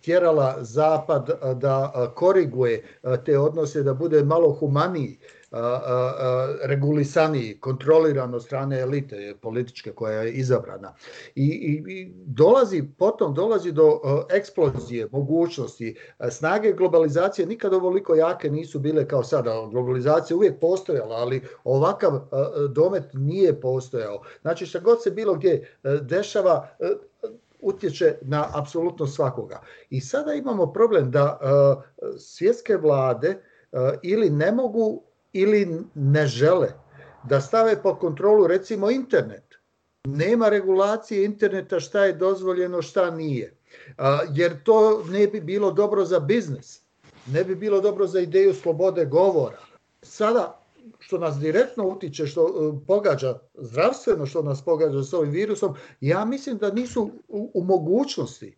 tjerala 0.00 0.56
zapad 0.60 1.30
da 1.60 1.92
koriguje 2.14 2.84
te 3.24 3.38
odnose, 3.38 3.82
da 3.82 3.94
bude 3.94 4.24
malo 4.24 4.52
humaniji 4.52 5.18
regulisaniji, 6.62 7.58
kontroliran 7.60 8.34
od 8.34 8.42
strane 8.44 8.80
elite 8.80 9.34
političke 9.42 9.92
koja 9.92 10.22
je 10.22 10.32
izabrana. 10.32 10.94
I, 11.34 11.44
i, 11.44 11.92
i 11.92 12.12
dolazi, 12.26 12.84
potom 12.98 13.34
dolazi 13.34 13.72
do 13.72 14.00
eksplozije, 14.30 15.08
mogućnosti, 15.12 15.96
snage 16.30 16.72
globalizacije 16.72 17.46
nikad 17.46 17.74
ovoliko 17.74 18.14
jake 18.14 18.50
nisu 18.50 18.78
bile 18.78 19.08
kao 19.08 19.22
sada. 19.24 19.68
Globalizacija 19.70 20.36
uvijek 20.36 20.60
postojala, 20.60 21.16
ali 21.16 21.42
ovakav 21.64 22.20
domet 22.70 23.04
nije 23.12 23.60
postojao. 23.60 24.22
Znači 24.42 24.66
šta 24.66 24.78
god 24.78 25.02
se 25.02 25.10
bilo 25.10 25.34
gdje 25.34 25.76
dešava, 26.02 26.68
utječe 27.60 28.18
na 28.22 28.46
apsolutno 28.54 29.06
svakoga. 29.06 29.60
I 29.90 30.00
sada 30.00 30.34
imamo 30.34 30.72
problem 30.72 31.10
da 31.10 31.38
svjetske 32.18 32.76
vlade 32.76 33.42
ili 34.02 34.30
ne 34.30 34.52
mogu 34.52 35.02
ili 35.34 35.82
ne 35.94 36.26
žele 36.26 36.68
da 37.28 37.40
stave 37.40 37.82
pod 37.82 37.98
kontrolu 37.98 38.46
recimo 38.46 38.90
internet. 38.90 39.44
Nema 40.04 40.48
regulacije 40.48 41.24
interneta 41.24 41.80
šta 41.80 42.04
je 42.04 42.12
dozvoljeno, 42.12 42.82
šta 42.82 43.10
nije. 43.10 43.54
Jer 44.34 44.62
to 44.62 45.04
ne 45.10 45.26
bi 45.26 45.40
bilo 45.40 45.72
dobro 45.72 46.04
za 46.04 46.20
biznis. 46.20 46.80
Ne 47.26 47.44
bi 47.44 47.54
bilo 47.54 47.80
dobro 47.80 48.06
za 48.06 48.20
ideju 48.20 48.54
slobode 48.54 49.04
govora. 49.04 49.58
Sada 50.02 50.60
što 50.98 51.18
nas 51.18 51.38
direktno 51.38 51.88
utiče, 51.88 52.26
što 52.26 52.42
e, 52.42 52.86
pogađa 52.86 53.38
zdravstveno, 53.54 54.26
što 54.26 54.42
nas 54.42 54.64
pogađa 54.64 55.02
s 55.02 55.12
ovim 55.12 55.30
virusom, 55.30 55.74
ja 56.00 56.24
mislim 56.24 56.58
da 56.58 56.70
nisu 56.70 57.10
u, 57.28 57.50
u 57.54 57.64
mogućnosti 57.64 58.56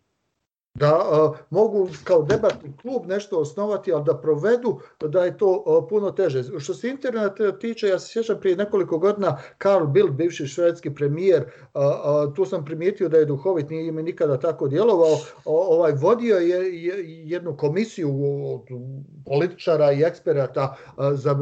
da 0.79 0.95
uh, 0.95 1.37
mogu 1.49 1.89
kao 2.03 2.21
debatni 2.21 2.73
klub 2.81 3.05
nešto 3.07 3.39
osnovati, 3.39 3.93
ali 3.93 4.03
da 4.03 4.17
provedu 4.17 4.79
da 4.99 5.25
je 5.25 5.37
to 5.37 5.63
uh, 5.65 5.85
puno 5.89 6.11
teže. 6.11 6.43
Što 6.59 6.73
se 6.73 6.89
interneta 6.89 7.57
tiče, 7.59 7.87
ja 7.87 7.99
se 7.99 8.07
sjećam 8.11 8.39
prije 8.39 8.55
nekoliko 8.55 8.97
godina 8.97 9.37
Karl 9.57 9.85
Bildt, 9.85 10.11
bivši 10.11 10.47
švedski 10.47 10.93
premijer, 10.93 11.43
uh, 11.43 12.33
tu 12.35 12.45
sam 12.45 12.65
primijetio 12.65 13.09
da 13.09 13.17
je 13.17 13.25
duhovit, 13.25 13.69
nije 13.69 13.91
mi 13.91 14.03
nikada 14.03 14.39
tako 14.39 14.67
djelovao, 14.67 15.17
ovaj 15.45 15.91
vodio 15.91 16.37
je, 16.37 16.83
je 16.83 16.95
jednu 17.29 17.57
komisiju 17.57 18.09
od 18.53 18.61
političara 19.25 19.91
i 19.91 20.03
eksperata 20.03 20.75
za 21.13 21.39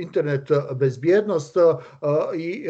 internet 0.00 0.48
bezbjednost 0.74 1.56
i 2.36 2.66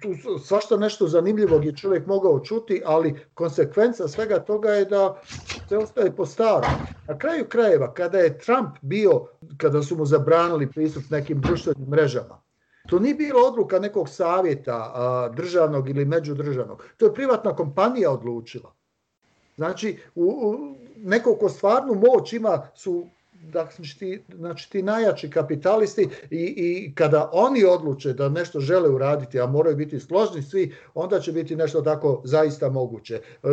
tu 0.00 0.38
svašta 0.38 0.76
nešto 0.76 1.06
zanimljivog 1.06 1.64
je 1.64 1.76
čovjek 1.76 2.06
mogao 2.06 2.40
čuti, 2.40 2.82
ali 2.84 3.26
konsekvenca 3.34 4.08
svega 4.08 4.38
toga 4.38 4.70
je 4.70 4.84
da 4.84 5.22
se 5.68 5.78
ostaje 5.78 6.16
po 6.16 6.26
starom. 6.26 6.70
Na 7.06 7.18
kraju 7.18 7.44
krajeva, 7.48 7.94
kada 7.94 8.18
je 8.18 8.38
Trump 8.38 8.76
bio, 8.80 9.26
kada 9.56 9.82
su 9.82 9.96
mu 9.96 10.06
zabranili 10.06 10.70
pristup 10.70 11.02
nekim 11.10 11.40
društvenim 11.40 11.88
mrežama, 11.88 12.42
to 12.86 12.98
nije 12.98 13.14
bilo 13.14 13.40
odluka 13.40 13.78
nekog 13.78 14.08
savjeta 14.08 15.32
državnog 15.36 15.88
ili 15.88 16.04
međudržavnog. 16.04 16.84
To 16.96 17.06
je 17.06 17.14
privatna 17.14 17.56
kompanija 17.56 18.10
odlučila. 18.10 18.74
Znači, 19.56 19.98
u, 20.14 20.24
u, 20.24 20.74
neko 20.96 21.34
ko 21.34 21.48
stvarnu 21.48 21.94
moć 21.94 22.32
ima 22.32 22.68
su 22.74 23.06
znači 23.50 23.98
ti, 23.98 24.22
znači 24.34 24.70
ti 24.70 24.82
najjači 24.82 25.30
kapitalisti 25.30 26.08
i, 26.30 26.54
i 26.56 26.92
kada 26.94 27.30
oni 27.32 27.64
odluče 27.64 28.12
da 28.12 28.28
nešto 28.28 28.60
žele 28.60 28.88
uraditi, 28.88 29.40
a 29.40 29.46
moraju 29.46 29.76
biti 29.76 30.00
složni 30.00 30.42
svi, 30.42 30.74
onda 30.94 31.20
će 31.20 31.32
biti 31.32 31.56
nešto 31.56 31.82
tako 31.82 32.22
zaista 32.24 32.70
moguće. 32.70 33.14
E, 33.42 33.48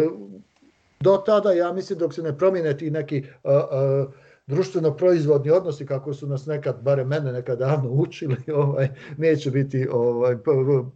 do 1.00 1.24
tada, 1.26 1.52
ja 1.52 1.74
mislim, 1.74 2.00
dok 2.00 2.14
se 2.14 2.24
ne 2.24 2.38
promijene 2.38 2.78
ti 2.78 2.92
neki 2.92 3.24
uh, 3.44 3.52
uh, 3.52 4.14
društveno 4.50 4.98
proizvodni 4.98 5.52
odnosi 5.52 5.86
kako 5.86 6.14
su 6.14 6.28
nas 6.28 6.46
nekad, 6.46 6.82
bare 6.82 7.06
mene 7.06 7.32
nekad 7.32 7.60
davno 7.60 7.90
učili, 7.90 8.38
ovaj, 8.64 8.90
neće 9.18 9.52
biti 9.52 9.88
ovaj, 9.92 10.36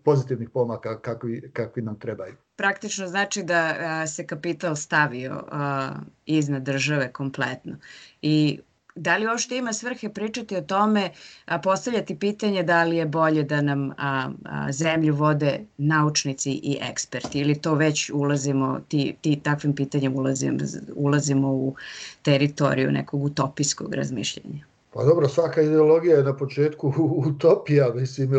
pozitivnih 0.03 0.49
pomaka 0.49 0.99
kakvi, 0.99 1.49
kakvi 1.53 1.81
nam 1.81 1.99
trebaju. 1.99 2.33
Praktično 2.55 3.07
znači 3.07 3.43
da 3.43 3.75
a, 3.79 4.07
se 4.07 4.27
kapital 4.27 4.75
stavio 4.75 5.43
a, 5.51 5.89
iznad 6.25 6.63
države 6.63 7.11
kompletno 7.13 7.75
i 8.21 8.59
da 8.95 9.17
li 9.17 9.27
uopšte 9.27 9.57
ima 9.57 9.73
svrhe 9.73 10.09
pričati 10.09 10.55
o 10.55 10.61
tome, 10.61 11.09
a, 11.45 11.59
postavljati 11.59 12.19
pitanje 12.19 12.63
da 12.63 12.83
li 12.83 12.97
je 12.97 13.05
bolje 13.05 13.43
da 13.43 13.61
nam 13.61 13.91
a, 13.97 14.29
a, 14.45 14.71
zemlju 14.71 15.15
vode 15.15 15.59
naučnici 15.77 16.51
i 16.51 16.77
eksperti 16.81 17.39
ili 17.39 17.61
to 17.61 17.75
već 17.75 18.09
ulazimo, 18.13 18.79
ti, 18.87 19.15
ti 19.21 19.39
takvim 19.43 19.75
pitanjem 19.75 20.15
ulazimo, 20.15 20.57
ulazimo 20.95 21.51
u 21.51 21.75
teritoriju 22.21 22.91
nekog 22.91 23.23
utopijskog 23.23 23.93
razmišljanja? 23.93 24.72
Pa 24.93 25.03
dobro, 25.03 25.27
svaka 25.27 25.61
ideologija 25.61 26.17
je 26.17 26.23
na 26.23 26.37
početku 26.37 26.93
utopija, 27.27 27.91
mislim, 27.95 28.31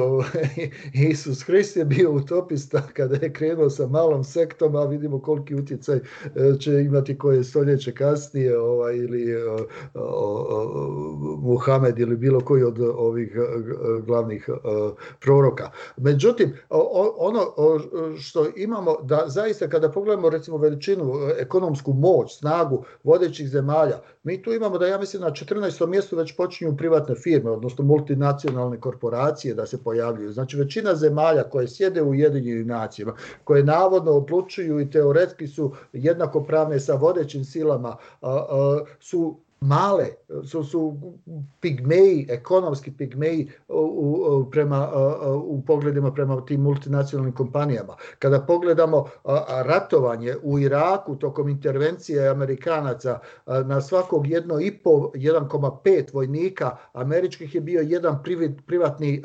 Isus 1.11 1.43
Hrist 1.43 1.77
je 1.77 1.85
bio 1.85 2.13
utopista 2.13 2.83
kada 2.93 3.17
je 3.23 3.33
krenuo 3.33 3.71
sa 3.71 3.87
malom 3.87 4.25
sektom, 4.25 4.77
a 4.77 4.85
vidimo 4.85 5.21
koliki 5.21 5.55
utjecaj 5.55 5.97
e, 5.97 6.01
će 6.61 6.73
imati 6.73 7.19
koje 7.19 7.45
stoljeće 7.45 7.95
kasnije, 7.95 8.59
ovaj, 8.59 8.97
ili 8.97 9.37
o, 9.37 9.57
o, 9.95 10.01
o, 10.49 11.39
Muhamed 11.43 11.99
ili 11.99 12.17
bilo 12.17 12.41
koji 12.41 12.63
od 12.63 12.81
ovih 12.81 13.37
e, 13.37 13.41
glavnih 14.07 14.49
o, 14.49 14.89
e, 14.89 14.93
proroka. 15.21 15.71
Međutim, 15.97 16.53
ono 17.19 17.41
što 18.19 18.47
imamo, 18.57 18.97
da 19.03 19.25
zaista 19.27 19.69
kada 19.69 19.91
pogledamo 19.91 20.31
recimo 20.31 20.57
veličinu, 20.57 21.13
ekonomsku 21.39 21.93
moć, 21.93 22.39
snagu 22.39 22.85
vodećih 23.05 23.49
zemalja, 23.49 24.01
mi 24.25 24.43
tu 24.43 24.53
imamo 24.53 24.79
da 24.79 24.87
ja 24.87 24.99
mislim 24.99 25.23
na 25.23 25.31
14. 25.31 25.87
mjestu 25.87 26.17
već 26.17 26.37
počinju 26.37 26.77
privatne 26.77 27.15
firme, 27.15 27.51
odnosno 27.51 27.85
multinacionalne 27.85 28.81
korporacije 28.81 29.55
da 29.55 29.67
se 29.67 29.85
pojavljuju. 29.85 30.33
Znači 30.33 30.57
većina 30.57 30.95
zemalja 30.95 31.43
koje 31.43 31.69
sjede 31.69 32.03
u 32.03 32.09
Ujedinjenim 32.09 32.67
nacijama, 32.67 33.15
koje 33.45 33.65
navodno 33.65 34.13
odlučuju 34.13 34.81
i 34.81 34.91
teoretski 34.91 35.47
su 35.47 35.73
jednakopravne 35.93 36.81
sa 36.81 36.95
vodećim 36.95 37.45
silama, 37.45 37.97
su 39.01 39.41
male, 39.65 40.09
su, 40.45 40.65
su 40.65 40.97
pigmeji, 41.61 42.27
ekonomski 42.31 42.97
pigmeji 42.97 43.51
u, 43.69 43.75
u, 43.75 44.51
prema, 44.51 44.91
u 45.45 45.63
pogledima 45.67 46.13
prema 46.13 46.45
tim 46.45 46.61
multinacionalnim 46.61 47.35
kompanijama. 47.35 47.97
Kada 48.19 48.41
pogledamo 48.41 49.05
ratovanje 49.65 50.35
u 50.43 50.59
Iraku 50.59 51.17
tokom 51.17 51.49
intervencije 51.49 52.29
Amerikanaca 52.29 53.19
na 53.47 53.81
svakog 53.81 54.27
jedno 54.27 54.61
i 54.61 54.71
po 54.71 55.11
1,5 55.15 56.15
vojnika 56.15 56.77
američkih 56.93 57.55
je 57.55 57.61
bio 57.61 57.81
jedan 57.81 58.23
privatni 58.67 59.23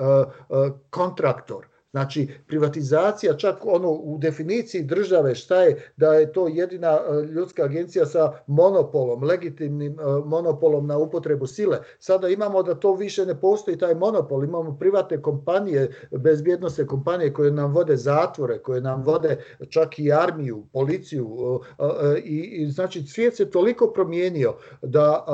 kontraktor 0.90 1.66
Znači, 1.92 2.28
privatizacija, 2.48 3.38
čak 3.38 3.66
ono 3.66 3.92
u 3.92 4.18
definiciji 4.22 4.84
države 4.84 5.36
šta 5.36 5.62
je, 5.62 5.92
da 5.98 6.14
je 6.14 6.32
to 6.34 6.48
jedina 6.48 6.88
e, 6.88 7.26
ljudska 7.26 7.64
agencija 7.64 8.06
sa 8.06 8.34
monopolom, 8.48 9.24
legitimnim 9.24 10.00
e, 10.00 10.04
monopolom 10.26 10.88
na 10.88 10.98
upotrebu 10.98 11.48
sile. 11.48 11.80
Sada 12.00 12.30
imamo 12.30 12.64
da 12.64 12.76
to 12.76 12.94
više 12.94 13.26
ne 13.26 13.42
postoji 13.42 13.78
taj 13.78 13.96
monopol, 13.96 14.44
imamo 14.44 14.78
privatne 14.80 15.22
kompanije, 15.22 15.92
bezbjednostne 16.12 16.88
kompanije 16.88 17.34
koje 17.34 17.52
nam 17.52 17.74
vode 17.74 17.96
zatvore, 17.96 18.60
koje 18.60 18.82
nam 18.82 19.04
vode 19.04 19.38
čak 19.70 20.00
i 20.00 20.12
armiju, 20.12 20.66
policiju 20.74 21.60
e, 21.80 22.20
i, 22.20 22.38
i 22.38 22.68
znači 22.68 23.04
svijet 23.04 23.36
se 23.36 23.50
toliko 23.50 23.88
promijenio 23.88 24.56
da 24.82 25.26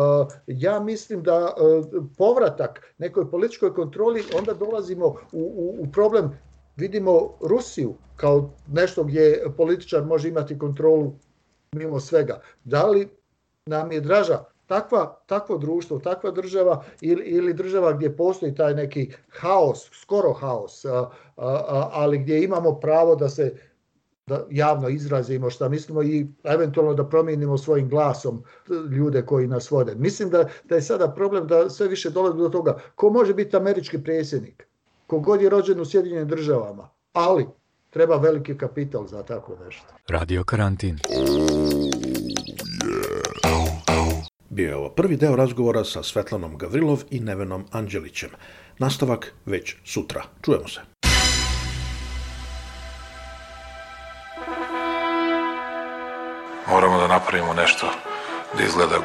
ja 0.47 0.79
mislim 0.79 1.23
da 1.23 1.53
povratak 2.17 2.81
nekoj 2.97 3.31
političkoj 3.31 3.73
kontroli 3.73 4.23
onda 4.37 4.53
dolazimo 4.53 5.05
u, 5.07 5.15
u, 5.31 5.75
u 5.79 5.91
problem 5.91 6.31
vidimo 6.75 7.37
Rusiju 7.41 7.93
kao 8.15 8.49
nešto 8.67 9.03
gdje 9.03 9.43
političar 9.57 10.05
može 10.05 10.29
imati 10.29 10.59
kontrolu 10.59 11.13
mimo 11.71 11.99
svega. 11.99 12.41
Da 12.63 12.85
li 12.85 13.09
nam 13.65 13.91
je 13.91 14.01
draža 14.01 14.43
takva, 14.65 15.19
takvo 15.25 15.57
društvo, 15.57 15.99
takva 15.99 16.31
država 16.31 16.83
ili, 17.01 17.23
ili 17.23 17.53
država 17.53 17.93
gdje 17.93 18.17
postoji 18.17 18.55
taj 18.55 18.73
neki 18.73 19.11
haos, 19.29 19.89
skoro 20.01 20.33
haos, 20.33 20.85
a, 20.85 20.89
a, 20.91 21.09
a, 21.37 21.89
ali 21.93 22.17
gdje 22.17 22.43
imamo 22.43 22.79
pravo 22.79 23.15
da 23.15 23.29
se 23.29 23.55
da 24.27 24.45
javno 24.49 24.89
izrazimo 24.89 25.49
šta 25.49 25.69
mislimo 25.69 26.03
i 26.03 26.27
eventualno 26.43 26.93
da 26.93 27.09
promijenimo 27.09 27.57
svojim 27.57 27.89
glasom 27.89 28.43
ljude 28.91 29.21
koji 29.21 29.47
nas 29.47 29.71
vode. 29.71 29.95
Mislim 29.95 30.29
da, 30.29 30.49
da 30.63 30.75
je 30.75 30.81
sada 30.81 31.11
problem 31.11 31.47
da 31.47 31.69
sve 31.69 31.87
više 31.87 32.09
dolazi 32.09 32.37
do 32.37 32.49
toga 32.49 32.79
ko 32.95 33.09
može 33.09 33.33
biti 33.33 33.57
američki 33.57 34.03
predsjednik 34.03 34.67
kogod 35.07 35.41
je 35.41 35.49
rođen 35.49 35.79
u 35.79 35.85
Sjedinjenim 35.85 36.27
državama, 36.27 36.89
ali 37.13 37.47
treba 37.89 38.15
veliki 38.15 38.57
kapital 38.57 39.07
za 39.07 39.23
tako 39.23 39.57
nešto. 39.65 39.85
Radio 40.07 40.43
karantin. 40.43 40.99
Bio 44.49 44.69
je 44.69 44.75
ovo 44.75 44.89
prvi 44.89 45.17
deo 45.17 45.35
razgovora 45.35 45.83
sa 45.83 46.03
Svetlanom 46.03 46.57
Gavrilov 46.57 47.03
i 47.09 47.19
Nevenom 47.19 47.65
Anđelićem. 47.71 48.29
Nastavak 48.79 49.33
već 49.45 49.75
sutra. 49.85 50.23
Čujemo 50.41 50.67
se. 50.67 50.81
Moramo 56.69 56.97
da 56.97 57.07
napravimo 57.07 57.53
nešto 57.53 57.87
da 58.57 58.63
izgleda 58.63 58.95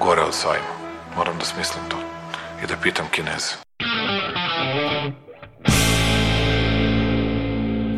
gore 0.00 0.22
od 0.22 0.34
sajma. 0.34 0.74
Moram 1.16 1.38
da 1.38 1.44
smislim 1.44 1.84
to 1.88 1.96
i 2.64 2.66
da 2.66 2.74
pitam 2.82 3.06
Kineze. 3.10 3.63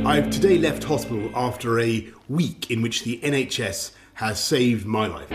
I've 0.06 0.30
today 0.30 0.56
left 0.56 0.84
hospital 0.84 1.30
after 1.34 1.80
a 1.80 2.06
week 2.28 2.70
in 2.70 2.80
which 2.80 3.02
the 3.02 3.18
NHS 3.24 3.90
has 4.14 4.38
saved 4.38 4.86
my 4.86 5.08
life. 5.08 5.30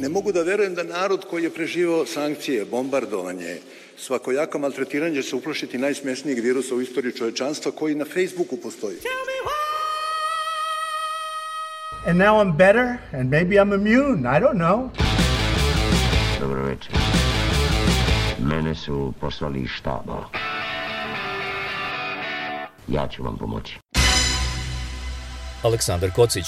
Ne 0.00 0.08
mogu 0.08 0.32
da 0.32 0.42
verujem 0.42 0.74
da 0.74 0.82
narod 0.82 1.24
koji 1.30 1.42
je 1.42 1.50
preživao 1.50 2.06
sankcije, 2.06 2.64
bombardovanje, 2.64 3.56
svakojako 3.96 4.58
maltretiranje 4.58 5.22
će 5.22 5.22
se 5.22 5.36
uplašiti 5.36 5.78
najsmješnijeg 5.78 6.38
virusa 6.38 6.74
u 6.74 6.80
istoriji 6.80 7.12
čovečanstva 7.12 7.72
koji 7.72 7.94
na 7.94 8.04
Facebooku 8.04 8.56
postoji. 8.56 8.96
And 12.06 12.18
now 12.20 12.40
I'm 12.40 12.56
better, 12.56 12.98
and 13.12 13.30
maybe 13.30 13.54
I'm 13.56 13.74
immune. 13.74 14.36
I 14.36 14.40
don't 14.40 14.58
know. 14.58 14.90
Dobro 16.40 16.64
večer. 16.64 16.92
Mene 18.38 18.74
su 18.74 19.12
poslali 19.20 19.60
iz 19.60 19.68
štaba. 19.68 20.53
Ja 22.88 23.08
ću 23.08 23.22
vam 23.22 23.36
pomoći. 23.36 23.78
Aleksandar 25.62 26.10
Kocić. 26.10 26.46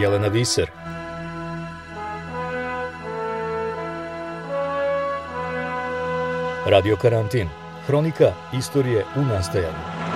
Jelena 0.00 0.28
Viser. 0.28 0.70
Radio 6.66 6.96
Karantin. 6.96 7.48
Hronika 7.86 8.32
istorije 8.58 9.04
u 9.16 9.20
nastajanju 9.20 10.09